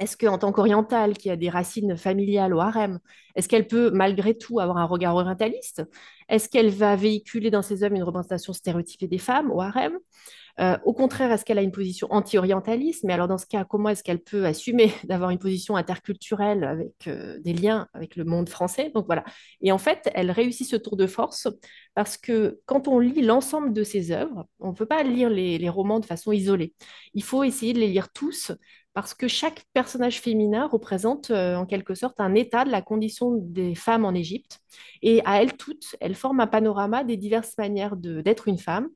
Est-ce 0.00 0.16
qu'en 0.16 0.38
tant 0.38 0.50
qu'orientale, 0.50 1.16
qui 1.16 1.30
a 1.30 1.36
des 1.36 1.50
racines 1.50 1.96
familiales 1.96 2.54
au 2.54 2.60
harem, 2.60 2.98
est-ce 3.36 3.48
qu'elle 3.48 3.66
peut 3.66 3.90
malgré 3.90 4.36
tout 4.36 4.58
avoir 4.58 4.78
un 4.78 4.86
regard 4.86 5.14
orientaliste? 5.14 5.82
Est-ce 6.28 6.48
qu'elle 6.48 6.70
va 6.70 6.96
véhiculer 6.96 7.50
dans 7.50 7.62
ses 7.62 7.84
œuvres 7.84 7.96
une 7.96 8.02
représentation 8.02 8.52
stéréotypée 8.52 9.08
des 9.08 9.18
femmes 9.18 9.50
au 9.50 9.60
harem? 9.60 9.92
Euh, 10.58 10.76
au 10.84 10.92
contraire, 10.92 11.30
est-ce 11.32 11.44
qu'elle 11.44 11.58
a 11.58 11.62
une 11.62 11.72
position 11.72 12.08
anti-orientaliste? 12.10 13.04
Mais 13.04 13.12
alors 13.12 13.28
dans 13.28 13.38
ce 13.38 13.46
cas, 13.46 13.64
comment 13.64 13.88
est-ce 13.88 14.02
qu'elle 14.02 14.20
peut 14.20 14.44
assumer 14.44 14.92
d'avoir 15.04 15.30
une 15.30 15.38
position 15.38 15.76
interculturelle 15.76 16.64
avec 16.64 17.06
euh, 17.06 17.38
des 17.40 17.52
liens 17.52 17.88
avec 17.94 18.16
le 18.16 18.24
monde 18.24 18.48
français? 18.48 18.90
Donc 18.94 19.06
voilà. 19.06 19.24
Et 19.62 19.72
en 19.72 19.78
fait, 19.78 20.10
elle 20.14 20.30
réussit 20.30 20.68
ce 20.68 20.76
tour 20.76 20.96
de 20.96 21.06
force 21.06 21.48
parce 21.94 22.16
que 22.16 22.60
quand 22.66 22.88
on 22.88 22.98
lit 22.98 23.22
l'ensemble 23.22 23.72
de 23.72 23.84
ses 23.84 24.12
œuvres, 24.12 24.46
on 24.58 24.70
ne 24.70 24.74
peut 24.74 24.86
pas 24.86 25.02
lire 25.02 25.30
les, 25.30 25.68
romans 25.70 26.00
de 26.00 26.06
façon 26.06 26.32
isolée. 26.32 26.74
Il 27.14 27.22
faut 27.22 27.44
essayer 27.44 27.72
de 27.72 27.78
les 27.78 27.88
lire 27.88 28.10
tous 28.12 28.52
parce 28.92 29.14
que 29.14 29.28
chaque 29.28 29.64
personnage 29.72 30.20
féminin 30.20 30.66
représente 30.66 31.30
euh, 31.30 31.56
en 31.56 31.66
quelque 31.66 31.94
sorte 31.94 32.20
un 32.20 32.34
état 32.34 32.64
de 32.64 32.70
la 32.70 32.82
condition 32.82 33.36
des 33.36 33.74
femmes 33.74 34.04
en 34.04 34.14
Égypte. 34.14 34.58
Et 35.02 35.22
à 35.24 35.42
elles 35.42 35.56
toutes, 35.56 35.96
elles 36.00 36.14
forment 36.14 36.40
un 36.40 36.46
panorama 36.46 37.04
des 37.04 37.16
diverses 37.16 37.56
manières 37.56 37.96
d'être 37.96 38.48
une 38.48 38.58
femme, 38.58 38.88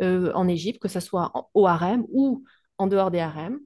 euh, 0.00 0.32
en 0.34 0.48
Égypte, 0.48 0.80
que 0.80 0.88
ce 0.88 1.00
soit 1.00 1.32
au 1.54 1.66
harem 1.66 2.04
ou 2.10 2.44
en 2.78 2.86
dehors 2.86 3.10
des 3.10 3.20
harems. 3.20 3.60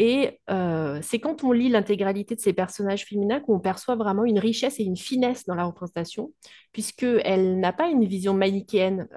Et 0.00 0.40
euh, 0.48 1.00
c'est 1.02 1.18
quand 1.18 1.42
on 1.42 1.50
lit 1.50 1.68
l'intégralité 1.68 2.36
de 2.36 2.40
ces 2.40 2.52
personnages 2.52 3.04
féminins 3.04 3.40
qu'on 3.40 3.58
perçoit 3.58 3.96
vraiment 3.96 4.24
une 4.24 4.38
richesse 4.38 4.78
et 4.78 4.84
une 4.84 4.96
finesse 4.96 5.44
dans 5.44 5.56
la 5.56 5.64
représentation, 5.64 6.32
puisqu'elle 6.72 7.58
n'a 7.58 7.72
pas 7.72 7.88
une 7.88 8.04
vision 8.04 8.32
manichéenne 8.32 9.08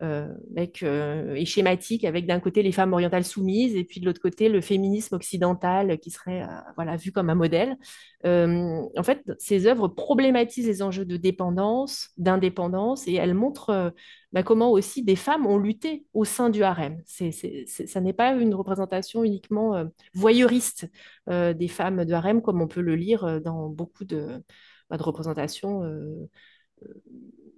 avec, 0.00 0.82
et 0.82 1.44
schématique, 1.46 2.04
avec 2.04 2.26
d'un 2.26 2.40
côté 2.40 2.62
les 2.62 2.72
femmes 2.72 2.92
orientales 2.92 3.24
soumises 3.24 3.74
et 3.76 3.84
puis 3.84 4.00
de 4.00 4.06
l'autre 4.06 4.20
côté 4.20 4.48
le 4.48 4.60
féminisme 4.60 5.14
occidental 5.14 5.98
qui 5.98 6.10
serait 6.10 6.46
voilà, 6.76 6.96
vu 6.96 7.12
comme 7.12 7.30
un 7.30 7.34
modèle. 7.34 7.76
en 8.24 9.02
fait, 9.02 9.22
ces 9.38 9.66
œuvres 9.66 9.88
problématisent 9.88 10.66
les 10.66 10.82
enjeux 10.82 11.04
de 11.06 11.16
dépendance, 11.16 12.10
d'indépendance, 12.18 13.08
et 13.08 13.14
elles 13.14 13.34
montrent 13.34 13.94
bah, 14.32 14.42
comment 14.42 14.70
aussi 14.70 15.02
des 15.02 15.16
femmes 15.16 15.46
ont 15.46 15.58
lutté 15.58 16.04
au 16.12 16.24
sein 16.24 16.50
du 16.50 16.62
harem. 16.62 17.00
C'est, 17.06 17.30
ça 17.66 18.00
n'est 18.00 18.12
pas 18.12 18.32
une 18.34 18.54
représentation 18.54 19.24
uniquement 19.24 19.84
voyeuriste 20.14 20.90
des 21.28 21.68
femmes 21.68 22.04
de 22.04 22.12
harem, 22.12 22.42
comme 22.42 22.60
on 22.60 22.68
peut 22.68 22.82
le 22.82 22.96
lire 22.96 23.40
dans 23.40 23.68
beaucoup 23.70 24.04
de, 24.04 24.42
bah, 24.90 24.98
de 24.98 25.02
représentations 25.02 25.82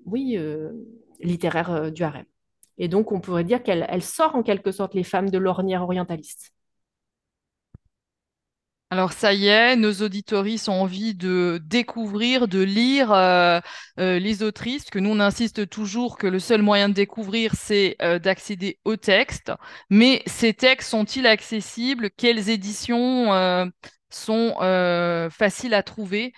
oui, 0.05 0.39
littéraires 1.21 1.91
du 1.93 2.03
harem. 2.03 2.25
Et 2.79 2.89
donc, 2.89 3.13
on 3.13 3.21
pourrait 3.21 3.45
dire 3.45 3.63
qu'elle 3.63 4.03
sort 4.03 4.37
en 4.37 4.43
quelque 4.43 4.73
sorte 4.73 4.95
les 4.95 5.05
femmes 5.05 5.31
de 5.31 5.39
l'ornière 5.39 5.83
orientaliste. 5.83 6.53
Alors 8.91 9.13
ça 9.13 9.35
y 9.35 9.49
est, 9.49 9.77
nos 9.77 9.93
auditories 9.93 10.63
ont 10.67 10.81
envie 10.81 11.15
de 11.15 11.61
découvrir, 11.63 12.49
de 12.49 12.63
lire 12.63 13.13
euh, 13.13 13.61
euh, 14.01 14.19
les 14.19 14.43
autrices, 14.43 14.89
que 14.89 14.99
nous 14.99 15.11
on 15.11 15.21
insiste 15.21 15.69
toujours 15.69 16.17
que 16.17 16.27
le 16.27 16.39
seul 16.39 16.63
moyen 16.63 16.89
de 16.89 16.95
découvrir 16.95 17.53
c'est 17.55 17.97
euh, 18.01 18.19
d'accéder 18.19 18.79
aux 18.87 18.97
textes. 18.97 19.53
Mais 19.91 20.23
ces 20.25 20.55
textes 20.55 20.89
sont-ils 20.89 21.27
accessibles? 21.27 22.09
Quelles 22.17 22.49
éditions 22.49 23.71
sont 24.09 24.55
faciles 25.31 25.75
à 25.75 25.83
trouver 25.83 26.33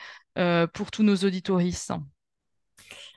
pour 0.74 0.90
tous 0.90 1.04
nos 1.04 1.16
auditoristes? 1.16 1.92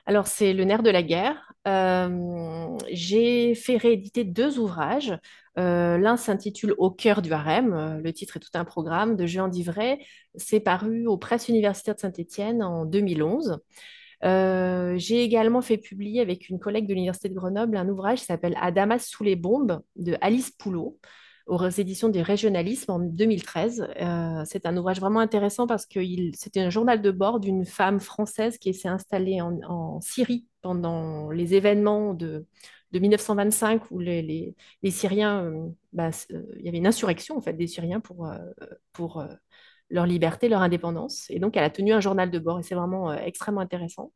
Alors, 0.06 0.26
c'est 0.26 0.52
le 0.52 0.64
nerf 0.64 0.82
de 0.82 0.90
la 0.90 1.02
guerre. 1.02 1.53
J'ai 1.66 3.54
fait 3.54 3.76
rééditer 3.76 4.24
deux 4.24 4.58
ouvrages. 4.58 5.18
Euh, 5.58 5.98
l'un 5.98 6.16
s'intitule 6.16 6.74
Au 6.78 6.90
cœur 6.90 7.22
du 7.22 7.32
harem. 7.32 7.72
Euh, 7.72 8.00
le 8.00 8.12
titre 8.12 8.36
est 8.36 8.40
tout 8.40 8.50
un 8.54 8.64
programme 8.64 9.16
de 9.16 9.26
Jean 9.26 9.48
Divray. 9.48 9.98
C'est 10.34 10.60
paru 10.60 11.06
aux 11.06 11.16
presses 11.16 11.48
universitaires 11.48 11.94
de 11.94 12.00
Saint-Étienne 12.00 12.62
en 12.62 12.84
2011. 12.84 13.58
Euh, 14.24 14.94
j'ai 14.96 15.22
également 15.22 15.60
fait 15.60 15.76
publier 15.76 16.20
avec 16.20 16.48
une 16.48 16.58
collègue 16.58 16.86
de 16.86 16.94
l'Université 16.94 17.28
de 17.28 17.34
Grenoble 17.34 17.76
un 17.76 17.88
ouvrage 17.88 18.20
qui 18.20 18.26
s'appelle 18.26 18.56
Adamas 18.60 19.00
sous 19.00 19.22
les 19.22 19.36
bombes 19.36 19.82
de 19.96 20.16
Alice 20.20 20.50
Poulot 20.50 20.98
aux 21.46 21.68
éditions 21.68 22.08
des 22.08 22.22
régionalismes 22.22 22.90
en 22.90 22.98
2013. 23.00 23.86
c'est 24.46 24.64
un 24.64 24.76
ouvrage 24.78 24.98
vraiment 24.98 25.20
intéressant 25.20 25.66
parce 25.66 25.84
que 25.84 26.00
c'était 26.32 26.60
un 26.60 26.70
journal 26.70 27.02
de 27.02 27.10
bord 27.10 27.38
d'une 27.38 27.66
femme 27.66 28.00
française 28.00 28.56
qui 28.56 28.72
s'est 28.72 28.88
installée 28.88 29.42
en, 29.42 30.00
Syrie 30.00 30.46
pendant 30.64 31.30
les 31.30 31.52
événements 31.54 32.14
de, 32.14 32.46
de 32.90 32.98
1925 32.98 33.90
où 33.90 33.98
les, 33.98 34.54
Syriens, 34.88 35.44
euh, 35.44 35.68
bah, 35.92 36.08
euh, 36.32 36.42
il 36.58 36.64
y 36.64 36.68
avait 36.68 36.78
une 36.78 36.86
insurrection 36.86 37.36
en 37.36 37.42
fait 37.42 37.52
des 37.52 37.66
Syriens 37.66 38.00
pour, 38.00 38.26
euh, 38.26 38.38
pour 38.94 39.22
leur 39.90 40.06
liberté, 40.06 40.48
leur 40.48 40.62
indépendance. 40.62 41.26
Et 41.28 41.38
donc, 41.38 41.58
elle 41.58 41.64
a 41.64 41.70
tenu 41.70 41.92
un 41.92 42.00
journal 42.00 42.30
de 42.30 42.38
bord 42.38 42.58
et 42.58 42.62
c'est 42.62 42.74
vraiment 42.74 43.12
extrêmement 43.12 43.60
intéressant. 43.60 44.10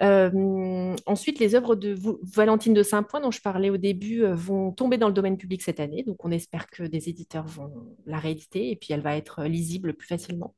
ensuite, 0.00 1.38
les 1.38 1.54
œuvres 1.54 1.76
de 1.76 1.96
Valentine 2.36 2.74
de 2.74 2.82
Saint-Point, 2.82 3.20
dont 3.20 3.30
je 3.30 3.40
parlais 3.40 3.70
au 3.70 3.78
début, 3.78 4.22
vont 4.26 4.70
tomber 4.70 4.98
dans 4.98 5.08
le 5.08 5.14
domaine 5.14 5.38
public 5.38 5.62
cette 5.62 5.80
année. 5.80 6.02
Donc, 6.02 6.22
on 6.26 6.30
espère 6.30 6.68
que 6.68 6.82
des 6.82 7.08
éditeurs 7.08 7.46
vont 7.46 7.96
la 8.04 8.18
rééditer 8.18 8.70
et 8.70 8.76
puis 8.76 8.92
elle 8.92 9.00
va 9.00 9.16
être 9.16 9.44
lisible 9.44 9.94
plus 9.94 10.08
facilement. 10.08 10.54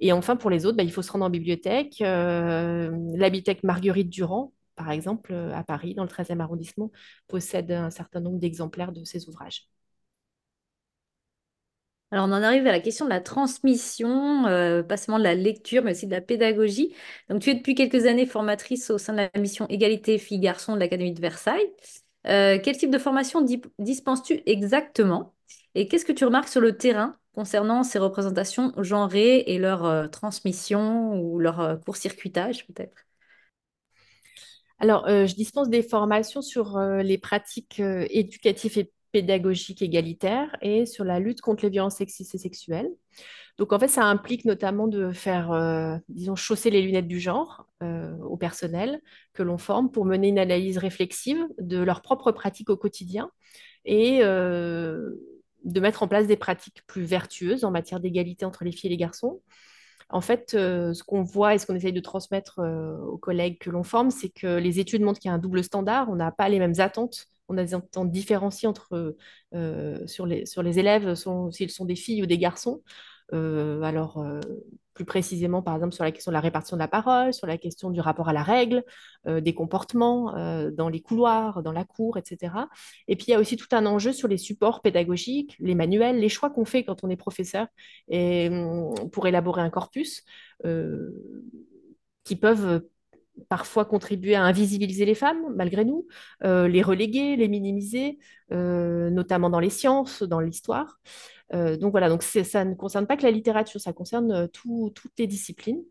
Et 0.00 0.12
enfin, 0.12 0.36
pour 0.36 0.50
les 0.50 0.66
autres, 0.66 0.76
bah, 0.76 0.82
il 0.84 0.92
faut 0.92 1.02
se 1.02 1.10
rendre 1.12 1.24
en 1.26 1.30
bibliothèque. 1.30 1.96
la 2.00 2.90
bibliothèque 3.30 3.62
Marguerite 3.64 4.10
Durand, 4.10 4.52
par 4.76 4.90
exemple, 4.90 5.32
euh, 5.32 5.52
à 5.54 5.64
Paris, 5.64 5.94
dans 5.94 6.04
le 6.04 6.08
13e 6.08 6.40
arrondissement, 6.40 6.90
possède 7.26 7.70
un 7.72 7.90
certain 7.90 8.20
nombre 8.20 8.38
d'exemplaires 8.38 8.92
de 8.92 9.04
ces 9.04 9.28
ouvrages. 9.28 9.68
Alors, 12.10 12.26
on 12.26 12.32
en 12.32 12.42
arrive 12.42 12.66
à 12.66 12.72
la 12.72 12.80
question 12.80 13.04
de 13.04 13.10
la 13.10 13.20
transmission, 13.20 14.46
euh, 14.46 14.82
pas 14.82 14.96
seulement 14.96 15.18
de 15.18 15.24
la 15.24 15.34
lecture, 15.34 15.82
mais 15.84 15.90
aussi 15.92 16.06
de 16.06 16.12
la 16.12 16.22
pédagogie. 16.22 16.94
Donc, 17.28 17.42
tu 17.42 17.50
es 17.50 17.54
depuis 17.54 17.74
quelques 17.74 18.06
années 18.06 18.24
formatrice 18.24 18.88
au 18.90 18.96
sein 18.98 19.12
de 19.12 19.18
la 19.34 19.40
mission 19.40 19.66
Égalité 19.68 20.16
filles-garçons 20.18 20.74
de 20.74 20.78
l'Académie 20.80 21.12
de 21.12 21.20
Versailles. 21.20 21.70
Euh, 22.26 22.58
quel 22.62 22.78
type 22.78 22.90
de 22.90 22.98
formation 22.98 23.44
dispenses-tu 23.78 24.40
exactement? 24.46 25.34
Et 25.74 25.88
qu'est-ce 25.88 26.04
que 26.04 26.12
tu 26.12 26.24
remarques 26.24 26.48
sur 26.48 26.60
le 26.60 26.76
terrain 26.76 27.16
concernant 27.32 27.82
ces 27.82 27.98
représentations 27.98 28.72
genrées 28.78 29.44
et 29.46 29.58
leur 29.58 30.10
transmission 30.10 31.20
ou 31.20 31.38
leur 31.38 31.78
court-circuitage, 31.84 32.66
peut-être? 32.66 33.08
Alors, 34.80 35.06
euh, 35.08 35.26
je 35.26 35.34
dispense 35.34 35.68
des 35.68 35.82
formations 35.82 36.42
sur 36.42 36.76
euh, 36.76 37.02
les 37.02 37.18
pratiques 37.18 37.80
euh, 37.80 38.06
éducatives 38.10 38.78
et 38.78 38.92
pédagogiques 39.10 39.82
égalitaires 39.82 40.56
et 40.62 40.86
sur 40.86 41.04
la 41.04 41.18
lutte 41.18 41.40
contre 41.40 41.64
les 41.64 41.70
violences 41.70 41.96
sexistes 41.96 42.34
et 42.34 42.38
sexuelles. 42.38 42.88
Donc, 43.56 43.72
en 43.72 43.78
fait, 43.78 43.88
ça 43.88 44.04
implique 44.04 44.44
notamment 44.44 44.86
de 44.86 45.10
faire, 45.10 46.00
disons, 46.08 46.36
chausser 46.36 46.70
les 46.70 46.82
lunettes 46.82 47.08
du 47.08 47.18
genre 47.18 47.66
au 47.80 48.36
personnel 48.36 49.00
que 49.32 49.42
l'on 49.42 49.58
forme 49.58 49.90
pour 49.90 50.04
mener 50.04 50.28
une 50.28 50.38
analyse 50.38 50.78
réflexive 50.78 51.44
de 51.58 51.78
leurs 51.78 52.02
propres 52.02 52.30
pratiques 52.30 52.70
au 52.70 52.76
quotidien 52.76 53.32
et 53.84 54.20
de 55.64 55.80
mettre 55.80 56.02
en 56.02 56.08
place 56.08 56.26
des 56.26 56.36
pratiques 56.36 56.82
plus 56.86 57.02
vertueuses 57.02 57.64
en 57.64 57.70
matière 57.70 58.00
d'égalité 58.00 58.44
entre 58.44 58.64
les 58.64 58.72
filles 58.72 58.88
et 58.88 58.90
les 58.90 58.96
garçons 58.96 59.40
en 60.10 60.20
fait, 60.20 60.54
euh, 60.54 60.94
ce 60.94 61.02
qu'on 61.04 61.22
voit 61.22 61.54
et 61.54 61.58
ce 61.58 61.66
qu'on 61.66 61.74
essaye 61.74 61.92
de 61.92 62.00
transmettre 62.00 62.60
euh, 62.60 62.96
aux 62.98 63.18
collègues 63.18 63.58
que 63.58 63.70
l'on 63.70 63.82
forme, 63.82 64.10
c'est 64.10 64.30
que 64.30 64.56
les 64.58 64.80
études 64.80 65.02
montrent 65.02 65.20
qu'il 65.20 65.28
y 65.28 65.32
a 65.32 65.34
un 65.34 65.38
double 65.38 65.62
standard. 65.62 66.08
On 66.08 66.16
n'a 66.16 66.32
pas 66.32 66.48
les 66.48 66.58
mêmes 66.58 66.78
attentes. 66.78 67.26
On 67.48 67.58
a 67.58 67.64
des 67.64 67.74
attentes 67.74 68.10
différenciées 68.10 68.68
entre, 68.68 69.16
euh, 69.54 70.06
sur, 70.06 70.26
les, 70.26 70.46
sur 70.46 70.62
les 70.62 70.78
élèves, 70.78 71.14
s'ils 71.50 71.70
sont 71.70 71.84
des 71.84 71.96
filles 71.96 72.22
ou 72.22 72.26
des 72.26 72.38
garçons. 72.38 72.82
Alors, 73.32 74.24
plus 74.98 75.04
précisément, 75.04 75.62
par 75.62 75.76
exemple, 75.76 75.94
sur 75.94 76.02
la 76.02 76.10
question 76.10 76.32
de 76.32 76.34
la 76.34 76.40
répartition 76.40 76.76
de 76.76 76.80
la 76.82 76.88
parole, 76.88 77.32
sur 77.32 77.46
la 77.46 77.56
question 77.56 77.90
du 77.90 78.00
rapport 78.00 78.28
à 78.28 78.32
la 78.32 78.42
règle, 78.42 78.82
euh, 79.28 79.40
des 79.40 79.54
comportements 79.54 80.34
euh, 80.36 80.72
dans 80.72 80.88
les 80.88 81.00
couloirs, 81.00 81.62
dans 81.62 81.70
la 81.70 81.84
cour, 81.84 82.18
etc. 82.18 82.52
Et 83.06 83.14
puis, 83.14 83.26
il 83.28 83.30
y 83.30 83.34
a 83.34 83.38
aussi 83.38 83.56
tout 83.56 83.68
un 83.70 83.86
enjeu 83.86 84.12
sur 84.12 84.26
les 84.26 84.38
supports 84.38 84.82
pédagogiques, 84.82 85.54
les 85.60 85.76
manuels, 85.76 86.18
les 86.18 86.28
choix 86.28 86.50
qu'on 86.50 86.64
fait 86.64 86.82
quand 86.82 87.04
on 87.04 87.10
est 87.10 87.16
professeur 87.16 87.68
et, 88.08 88.48
hum, 88.48 89.08
pour 89.10 89.28
élaborer 89.28 89.62
un 89.62 89.70
corpus. 89.70 90.24
Euh, 90.64 91.12
qui 92.24 92.36
peuvent 92.36 92.82
parfois 93.48 93.84
contribuer 93.84 94.34
à 94.34 94.42
invisibiliser 94.42 95.04
les 95.04 95.14
femmes, 95.14 95.54
malgré 95.56 95.84
nous, 95.84 96.06
les 96.42 96.82
reléguer, 96.82 97.36
les 97.36 97.48
minimiser, 97.48 98.18
notamment 98.50 99.50
dans 99.50 99.60
les 99.60 99.70
sciences, 99.70 100.22
dans 100.22 100.40
l'histoire. 100.40 101.00
donc 101.52 101.90
voilà, 101.90 102.08
donc 102.08 102.22
ça 102.22 102.64
ne 102.64 102.74
concerne 102.74 103.06
pas 103.06 103.16
que 103.16 103.22
la 103.22 103.30
littérature, 103.30 103.80
ça 103.80 103.92
concerne 103.92 104.48
toutes 104.48 105.18
les 105.18 105.26
disciplines. 105.26 105.82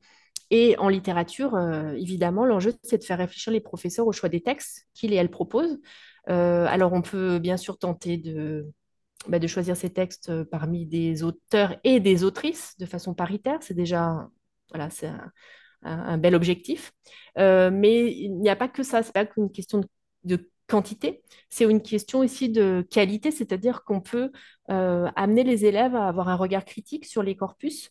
Et 0.50 0.78
en 0.78 0.90
littérature, 0.90 1.58
évidemment, 1.98 2.46
l'enjeu, 2.46 2.74
c'est 2.84 2.98
de 2.98 3.04
faire 3.04 3.18
réfléchir 3.18 3.52
les 3.52 3.62
professeurs 3.62 4.08
au 4.08 4.12
choix 4.12 4.30
des 4.30 4.42
textes 4.42 4.88
qu'ils 4.94 5.14
et 5.14 5.16
elles 5.16 5.32
proposent. 5.32 5.80
alors, 6.28 6.94
on 6.94 7.02
peut 7.02 7.40
bien 7.40 7.58
sûr 7.58 7.78
tenter 7.78 8.18
de, 8.18 8.72
bah, 9.28 9.40
de 9.40 9.48
choisir 9.48 9.76
ces 9.76 9.90
textes 9.90 10.30
euh, 10.30 10.46
parmi 10.46 10.86
des 10.86 11.24
auteurs 11.24 11.78
et 11.84 12.00
des 12.00 12.24
autrices 12.24 12.78
de 12.78 12.86
façon 12.86 13.14
paritaire. 13.14 13.60
C'est 13.62 13.74
déjà 13.74 14.30
voilà, 14.70 14.90
c'est 14.90 15.10
bel 15.84 16.36
objectif. 16.36 16.92
Euh, 17.38 17.70
mais 17.72 18.12
il 18.12 18.40
n'y 18.40 18.50
a 18.50 18.56
pas 18.56 18.68
que 18.68 18.84
ça, 18.84 19.04
c'est 19.04 19.14
pas 19.14 19.26
qu'une 19.26 19.52
question 19.52 19.82
de, 20.24 20.50
quantité, 20.68 21.24
c'est 21.50 21.64
une 21.64 21.82
question 21.82 22.20
aussi 22.20 22.50
de 22.50 22.86
qualité, 22.92 23.32
c'est-à-dire 23.32 23.86
qu'on 23.86 24.02
peut 24.02 24.34
euh, 24.70 25.10
amener 25.16 25.46
les 25.46 25.64
élèves 25.64 25.96
à 25.96 26.10
avoir 26.10 26.28
un 26.28 26.36
regard 26.36 26.66
critique 26.66 27.06
sur 27.06 27.24
les 27.24 27.38
corpus 27.38 27.90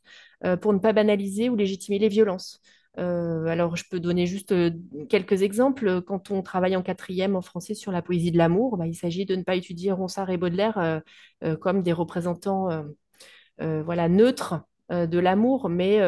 pour 0.61 0.75
ne 0.75 0.79
pas 0.79 0.93
banaliser 0.93 1.49
ou 1.49 1.57
légitimer 1.57 1.99
les 1.99 2.09
violences. 2.09 2.61
Euh, 2.99 3.47
alors, 3.47 3.77
je 3.77 3.85
peux 3.91 4.01
donner 4.01 4.27
juste 4.27 4.53
euh, 4.53 4.71
quelques 5.09 5.43
exemples. 5.43 6.01
Quand 6.03 6.31
on 6.31 6.43
travaille 6.43 6.77
en 6.77 6.83
quatrième 6.83 7.37
en 7.37 7.43
français 7.43 7.75
sur 7.75 7.93
la 7.93 8.03
poésie 8.03 8.33
de 8.33 8.39
l'amour, 8.39 8.77
bah, 8.77 8.87
il 8.87 8.95
s'agit 8.95 9.27
de 9.27 9.37
ne 9.37 9.43
pas 9.43 9.55
étudier 9.57 9.93
Ronsard 9.93 10.31
et 10.31 10.37
Baudelaire 10.37 11.03
euh, 11.43 11.57
comme 11.57 11.83
des 11.83 11.93
représentants 11.93 12.69
voilà, 13.59 14.09
neutres 14.09 14.55
de 14.91 15.19
l'amour, 15.19 15.69
mais 15.69 16.01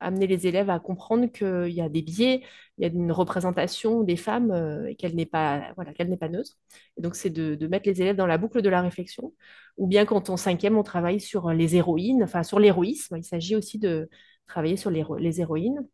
amener 0.00 0.26
les 0.26 0.46
élèves 0.46 0.70
à 0.70 0.78
comprendre 0.78 1.26
qu'il 1.26 1.72
y 1.72 1.80
a 1.80 1.88
des 1.88 2.02
biais, 2.02 2.42
il 2.76 2.82
y 2.82 2.84
a 2.84 2.92
une 2.92 3.12
représentation 3.12 4.02
des 4.02 4.16
femmes 4.16 4.52
et 4.88 4.96
qu'elle 4.96 5.14
n'est 5.14 5.26
pas, 5.26 5.72
voilà, 5.76 5.92
pas 5.94 6.28
neutre. 6.28 6.52
Et 6.96 7.02
donc, 7.02 7.16
c'est 7.16 7.30
de, 7.30 7.66
mettre 7.68 7.88
les 7.88 8.02
élèves 8.02 8.16
dans 8.16 8.26
la 8.26 8.38
boucle 8.38 8.60
de 8.62 8.68
la 8.68 8.82
réflexion. 8.82 9.32
Ou 9.78 9.86
bien 9.86 10.04
quand 10.04 10.30
en 10.30 10.36
cinquième, 10.36 10.76
on 10.76 10.82
travaille 10.82 11.20
sur 11.20 11.50
les 11.52 11.76
héroïnes, 11.76 12.22
enfin 12.22 12.42
sur 12.42 12.58
l'héroïsme, 12.58 13.16
il 13.16 13.24
s'agit 13.24 13.56
aussi 13.56 13.78
de 13.78 14.08
travailler 14.46 14.76
sur 14.76 14.90
les 14.90 15.40
héroïnes. 15.40 15.86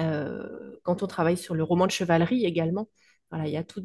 Euh, 0.00 0.78
quand 0.82 1.02
on 1.02 1.06
travaille 1.06 1.36
sur 1.36 1.54
le 1.54 1.62
roman 1.62 1.86
de 1.86 1.90
chevalerie 1.92 2.44
également. 2.44 2.88
Voilà, 3.30 3.46
il 3.46 3.52
y 3.52 3.56
a 3.56 3.64
tous 3.64 3.82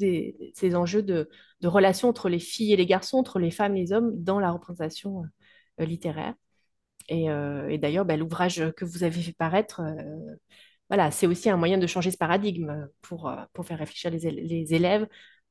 ces 0.54 0.76
enjeux 0.76 1.04
de, 1.04 1.30
relations 1.64 2.10
entre 2.10 2.30
les 2.30 2.40
filles 2.40 2.74
et 2.74 2.76
les 2.76 2.86
garçons, 2.86 3.18
entre 3.18 3.40
les 3.40 3.52
femmes 3.52 3.76
et 3.78 3.82
les 3.82 3.94
hommes 3.94 4.12
dans 4.24 4.40
la 4.40 4.52
représentation 4.52 5.24
euh, 5.80 5.86
littéraire. 5.86 6.36
Et, 7.10 7.30
euh, 7.30 7.78
d'ailleurs, 7.78 8.06
bah, 8.06 8.18
l'ouvrage 8.18 8.64
que 8.76 8.86
vous 8.86 9.04
avez 9.04 9.22
fait 9.22 9.34
paraître, 9.34 9.82
voilà, 10.90 11.12
c'est 11.12 11.28
aussi 11.28 11.50
un 11.50 11.58
moyen 11.58 11.78
de 11.78 11.88
changer 11.88 12.12
ce 12.12 12.18
paradigme 12.18 12.88
pour, 13.02 13.32
pour 13.54 13.66
faire 13.66 13.80
réfléchir 13.80 14.12
les, 14.12 14.74
élèves 14.74 15.08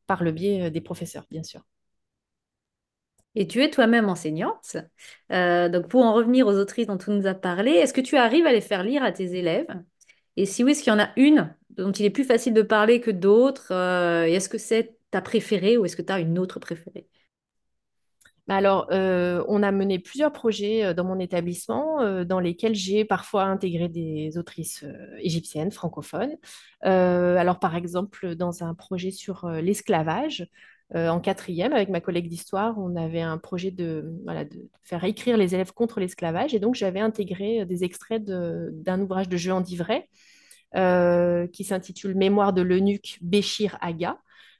par 0.06 0.22
le 0.22 0.32
biais 0.32 0.70
des 0.70 0.80
professeurs, 0.80 1.26
bien 1.30 1.42
sûr. 1.42 1.62
Et 3.34 3.46
tu 3.46 3.62
es 3.62 3.70
toi-même 3.70 4.08
enseignante. 4.08 4.76
donc, 5.30 5.88
pour 5.88 6.02
en 6.04 6.14
revenir 6.14 6.46
aux 6.46 6.54
autrices 6.54 6.86
dont 6.86 6.98
tu 6.98 7.10
nous 7.10 7.26
as 7.26 7.34
parlé, 7.34 7.72
est-ce 7.72 7.92
que 7.92 8.00
tu 8.00 8.16
arrives 8.16 8.46
à 8.46 8.52
les 8.52 8.60
faire 8.62 8.82
lire 8.82 9.02
à 9.02 9.12
tes 9.12 9.34
élèves? 9.36 9.68
Et 10.36 10.46
si 10.46 10.64
oui, 10.64 10.72
est-ce 10.72 10.82
qu'il 10.82 10.92
y 10.92 10.96
en 10.96 10.98
a 10.98 11.10
une 11.16 11.54
dont 11.70 11.92
il 11.92 12.04
est 12.04 12.10
plus 12.10 12.24
facile 12.24 12.54
de 12.54 12.62
parler 12.62 13.00
que 13.00 13.10
d'autres 13.10 13.72
euh, 13.72 14.26
Et 14.26 14.34
est-ce 14.34 14.48
que 14.48 14.58
c'est 14.58 14.96
ta 15.10 15.20
préférée 15.22 15.76
ou 15.76 15.84
est-ce 15.84 15.96
que 15.96 16.02
tu 16.02 16.12
as 16.12 16.20
une 16.20 16.38
autre 16.38 16.60
préférée? 16.60 17.08
Alors, 18.48 18.86
euh, 18.92 19.44
on 19.48 19.62
a 19.62 19.72
mené 19.72 19.98
plusieurs 19.98 20.32
projets 20.32 20.84
euh, 20.84 20.94
dans 20.94 21.04
mon 21.04 21.18
établissement 21.18 22.24
dans 22.24 22.40
lesquels 22.40 22.74
j'ai 22.74 23.04
parfois 23.04 23.44
intégré 23.44 23.88
des 23.88 24.38
autrices 24.38 24.84
égyptiennes, 25.18 25.72
francophones. 25.72 26.36
alors, 26.82 27.58
par 27.58 27.76
exemple, 27.76 28.34
dans 28.34 28.62
un 28.62 28.74
projet 28.74 29.10
sur 29.10 29.48
l'esclavage, 29.48 30.48
en 30.94 31.18
quatrième, 31.20 31.72
avec 31.72 31.88
ma 31.88 32.00
collègue 32.00 32.28
d'histoire, 32.28 32.78
on 32.78 32.94
avait 32.94 33.20
un 33.20 33.38
projet 33.38 33.72
de, 33.72 34.04
de 34.24 34.68
faire 34.84 35.02
écrire 35.02 35.36
les 35.36 35.54
élèves 35.54 35.72
contre 35.72 35.98
l'esclavage. 35.98 36.54
Et 36.54 36.60
donc, 36.60 36.76
j'avais 36.76 37.00
intégré 37.00 37.66
des 37.66 37.82
extraits 37.82 38.22
d'un 38.24 39.00
ouvrage 39.00 39.28
de 39.28 39.36
Jean 39.36 39.60
Divray 39.60 40.04
euh, 40.74 41.46
qui 41.46 41.64
s'intitule 41.64 42.14
Mémoire 42.14 42.52
de 42.52 42.60
l'eunuque 42.60 43.18
Béchir 43.22 43.78
Aga. 43.80 44.18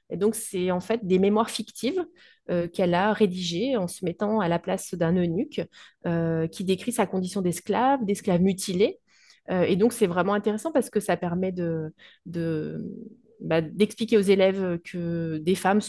Et 0.09 0.17
donc, 0.17 0.33
c'est 0.33 0.71
en 0.71 0.79
fait 0.79 1.05
des 1.05 1.19
mémoires 1.19 1.49
fictives 1.49 2.03
euh, 2.49 2.67
qu'elle 2.67 2.93
a 2.93 3.13
rédigées 3.13 3.77
en 3.77 3.87
se 3.87 4.05
mettant 4.05 4.39
à 4.39 4.47
la 4.47 4.59
place 4.59 4.93
d'un 4.93 5.15
eunuque 5.15 5.61
euh, 6.05 6.47
qui 6.47 6.63
décrit 6.63 6.91
sa 6.91 7.05
condition 7.05 7.41
d'esclave, 7.41 8.03
d'esclave 8.05 8.41
mutilé. 8.41 8.99
et 9.49 9.77
donc, 9.77 9.93
c'est 9.93 10.07
vraiment 10.07 10.33
intéressant 10.33 10.71
parce 10.73 10.89
que 10.89 10.99
ça 10.99 11.15
permet 11.15 11.53
de, 11.53 11.93
bah, 13.39 13.61
d'expliquer 13.61 14.17
aux 14.17 14.21
élèves 14.21 14.79
que 14.83 15.37
des 15.37 15.55
femmes 15.55 15.79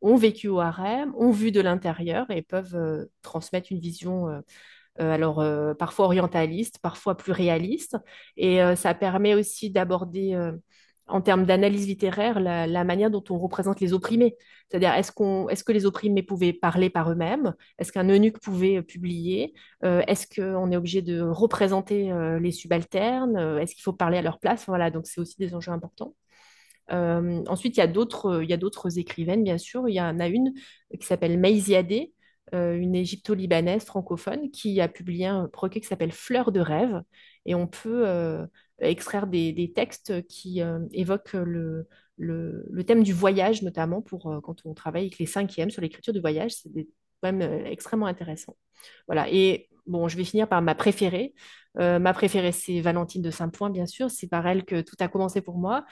ont 0.00 0.16
vécu 0.16 0.48
au 0.48 0.60
harem, 0.60 1.12
ont 1.16 1.32
vu 1.32 1.50
de 1.50 1.60
l'intérieur 1.60 2.30
et 2.30 2.42
peuvent 2.42 3.08
transmettre 3.22 3.72
une 3.72 3.80
vision 3.80 4.42
euh, 5.00 5.10
alors 5.12 5.40
euh, 5.40 5.72
parfois 5.74 6.06
orientaliste, 6.06 6.78
parfois 6.80 7.16
plus 7.16 7.32
réaliste. 7.32 7.96
Et 8.36 8.62
euh, 8.62 8.76
ça 8.76 8.94
permet 8.94 9.34
aussi 9.34 9.70
d'aborder 9.70 10.36
en 11.10 11.20
termes 11.20 11.44
d'analyse 11.44 11.86
littéraire 11.86 12.40
la, 12.40 12.84
manière 12.84 13.10
dont 13.10 13.24
on 13.30 13.38
représente 13.38 13.80
les 13.80 13.92
opprimés. 13.92 14.36
C'est-à-dire, 14.68 14.94
est-ce 14.94 15.12
qu'on, 15.12 15.48
est-ce 15.48 15.64
que 15.64 15.72
les 15.72 15.86
opprimés 15.86 16.22
pouvaient 16.22 16.52
parler 16.52 16.90
par 16.90 17.10
eux-mêmes? 17.10 17.54
Est-ce 17.78 17.92
qu'un 17.92 18.08
eunuque 18.08 18.38
pouvait 18.40 18.82
publier? 18.82 19.54
Est-ce 19.82 20.26
qu'on 20.26 20.70
est 20.70 20.76
obligé 20.76 21.02
de 21.02 21.20
représenter 21.20 22.12
les 22.40 22.52
subalternes? 22.52 23.36
Est-ce 23.60 23.74
qu'il 23.74 23.82
faut 23.82 23.92
parler 23.92 24.18
à 24.18 24.22
leur 24.22 24.38
place? 24.38 24.66
Voilà, 24.66 24.90
donc 24.90 25.06
c'est 25.06 25.20
aussi 25.20 25.36
des 25.38 25.54
enjeux 25.54 25.72
importants. 25.72 26.14
ensuite, 26.88 27.76
il 27.76 27.80
y 27.80 27.82
a 27.82 27.86
d'autres, 27.86 28.98
écrivaines, 28.98 29.44
bien 29.44 29.58
sûr. 29.58 29.88
Il 29.88 29.94
y 29.94 30.00
en 30.00 30.20
a 30.20 30.28
une 30.28 30.52
qui 30.98 31.06
s'appelle 31.06 31.38
euh, 31.38 32.12
une 32.52 32.94
égypto-libanaise 32.94 33.84
francophone 33.84 34.50
qui 34.50 34.80
a 34.80 34.88
publié 34.88 35.26
un 35.26 35.48
recueil 35.52 35.80
qui 35.82 35.88
s'appelle 35.88 36.12
Fleurs 36.12 36.52
de 36.52 36.60
rêve. 36.60 37.02
Et 37.46 37.54
on 37.54 37.66
peut 37.66 38.06
euh, 38.06 38.46
extraire 38.80 39.26
des, 39.26 39.72
textes 39.74 40.26
qui 40.26 40.62
euh, 40.62 40.80
évoquent 40.92 41.34
le, 41.34 41.88
le, 42.16 42.84
thème 42.84 43.02
du 43.02 43.12
voyage, 43.12 43.62
notamment 43.62 44.02
pour 44.02 44.40
quand 44.42 44.56
on 44.64 44.74
travaille 44.74 45.02
avec 45.02 45.18
les 45.18 45.26
cinquièmes 45.26 45.70
sur 45.70 45.82
l'écriture 45.82 46.12
du 46.12 46.20
voyage. 46.20 46.52
C'est 46.52 46.88
quand 47.22 47.32
même 47.32 47.66
extrêmement 47.66 48.06
intéressant. 48.06 48.56
Voilà. 49.06 49.26
Et 49.30 49.68
bon, 49.86 50.08
je 50.08 50.16
vais 50.16 50.24
finir 50.24 50.48
par 50.48 50.62
ma 50.62 50.74
préférée. 50.74 51.34
ma 51.76 52.12
préférée, 52.12 52.52
c'est 52.52 52.80
Valentine 52.80 53.22
de 53.22 53.30
Saint-Point, 53.30 53.70
bien 53.70 53.86
sûr. 53.86 54.10
C'est 54.10 54.28
par 54.28 54.46
elle 54.46 54.64
que 54.64 54.80
tout 54.80 54.96
a 55.00 55.08
commencé 55.08 55.40
pour 55.40 55.58
moi. 55.58 55.84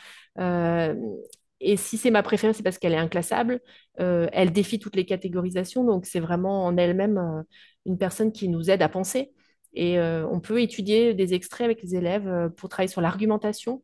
Et 1.61 1.77
si 1.77 1.97
c'est 1.97 2.11
ma 2.11 2.23
préférée, 2.23 2.53
c'est 2.53 2.63
parce 2.63 2.79
qu'elle 2.79 2.93
est 2.93 2.99
inclassable. 2.99 3.61
Euh, 4.01 4.29
elle 4.33 4.53
défie 4.53 4.79
toutes 4.79 4.97
les 4.97 5.05
catégorisations. 5.05 5.85
Donc, 5.85 6.07
c'est 6.07 6.21
vraiment 6.21 6.65
en 6.65 6.77
elle-même 6.77 7.19
euh, 7.19 7.43
une 7.87 7.99
personne 7.99 8.33
qui 8.33 8.49
nous 8.49 8.71
aide 8.71 8.83
à 8.83 8.89
penser. 8.89 9.33
Et 9.75 9.99
euh, 9.99 10.27
on 10.29 10.41
peut 10.41 10.63
étudier 10.63 11.15
des 11.15 11.35
extraits 11.35 11.65
avec 11.65 11.83
les 11.83 11.97
élèves 11.97 12.51
pour 12.57 12.69
travailler 12.69 12.91
sur 12.91 13.01
l'argumentation, 13.01 13.83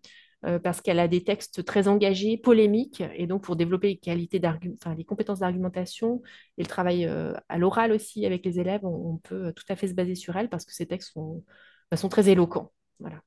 parce 0.63 0.83
qu'elle 0.83 0.99
a 0.99 1.09
des 1.09 1.25
textes 1.25 1.65
très 1.65 1.89
engagés, 1.89 2.37
polémiques. 2.37 3.03
Et 3.17 3.27
donc, 3.27 3.45
pour 3.45 3.57
développer 3.57 3.99
les, 4.05 5.05
compétences 5.07 5.39
d'argumentation 5.39 6.21
et 6.59 6.63
le 6.63 6.69
travail 6.69 7.11
à 7.49 7.59
l'oral 7.59 7.93
aussi 7.93 8.27
avec 8.27 8.45
les 8.45 8.61
élèves, 8.61 8.85
on, 8.85 9.17
peut 9.19 9.55
tout 9.55 9.65
à 9.71 9.77
fait 9.77 9.89
se 9.89 9.95
baser 9.95 10.15
sur 10.15 10.37
elle, 10.37 10.51
parce 10.51 10.67
que 10.67 10.75
ces 10.75 10.87
textes 10.87 11.13
sont, 11.13 11.43
bah, 11.91 11.97
sont 11.97 12.11
très 12.11 12.29
éloquents. 12.29 12.73
Voilà. 12.99 13.23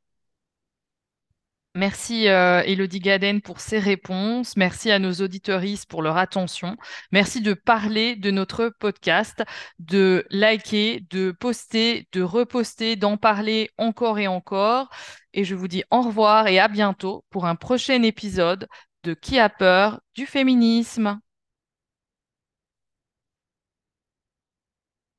Merci 1.77 2.27
euh, 2.27 2.63
Elodie 2.65 2.99
Gaden 2.99 3.39
pour 3.39 3.59
ses 3.59 3.77
réponses. 3.77 4.57
Merci 4.57 4.89
à 4.89 4.97
nos 4.97 5.13
auditeuristes 5.13 5.87
pour 5.87 6.01
leur 6.01 6.17
attention. 6.17 6.75
Merci 7.11 7.39
de 7.39 7.53
parler 7.53 8.15
de 8.15 8.31
notre 8.31 8.69
podcast, 8.79 9.43
de 9.77 10.25
liker, 10.31 11.05
de 11.11 11.29
poster, 11.29 12.07
de 12.13 12.23
reposter, 12.23 12.95
d'en 12.95 13.15
parler 13.15 13.69
encore 13.77 14.17
et 14.17 14.25
encore. 14.25 14.89
Et 15.35 15.43
je 15.43 15.53
vous 15.53 15.67
dis 15.67 15.83
au 15.91 16.01
revoir 16.01 16.47
et 16.47 16.57
à 16.57 16.67
bientôt 16.67 17.23
pour 17.29 17.45
un 17.45 17.53
prochain 17.53 18.01
épisode 18.01 18.67
de 19.03 19.13
Qui 19.13 19.37
a 19.37 19.47
peur 19.47 20.01
du 20.15 20.25
féminisme? 20.25 21.19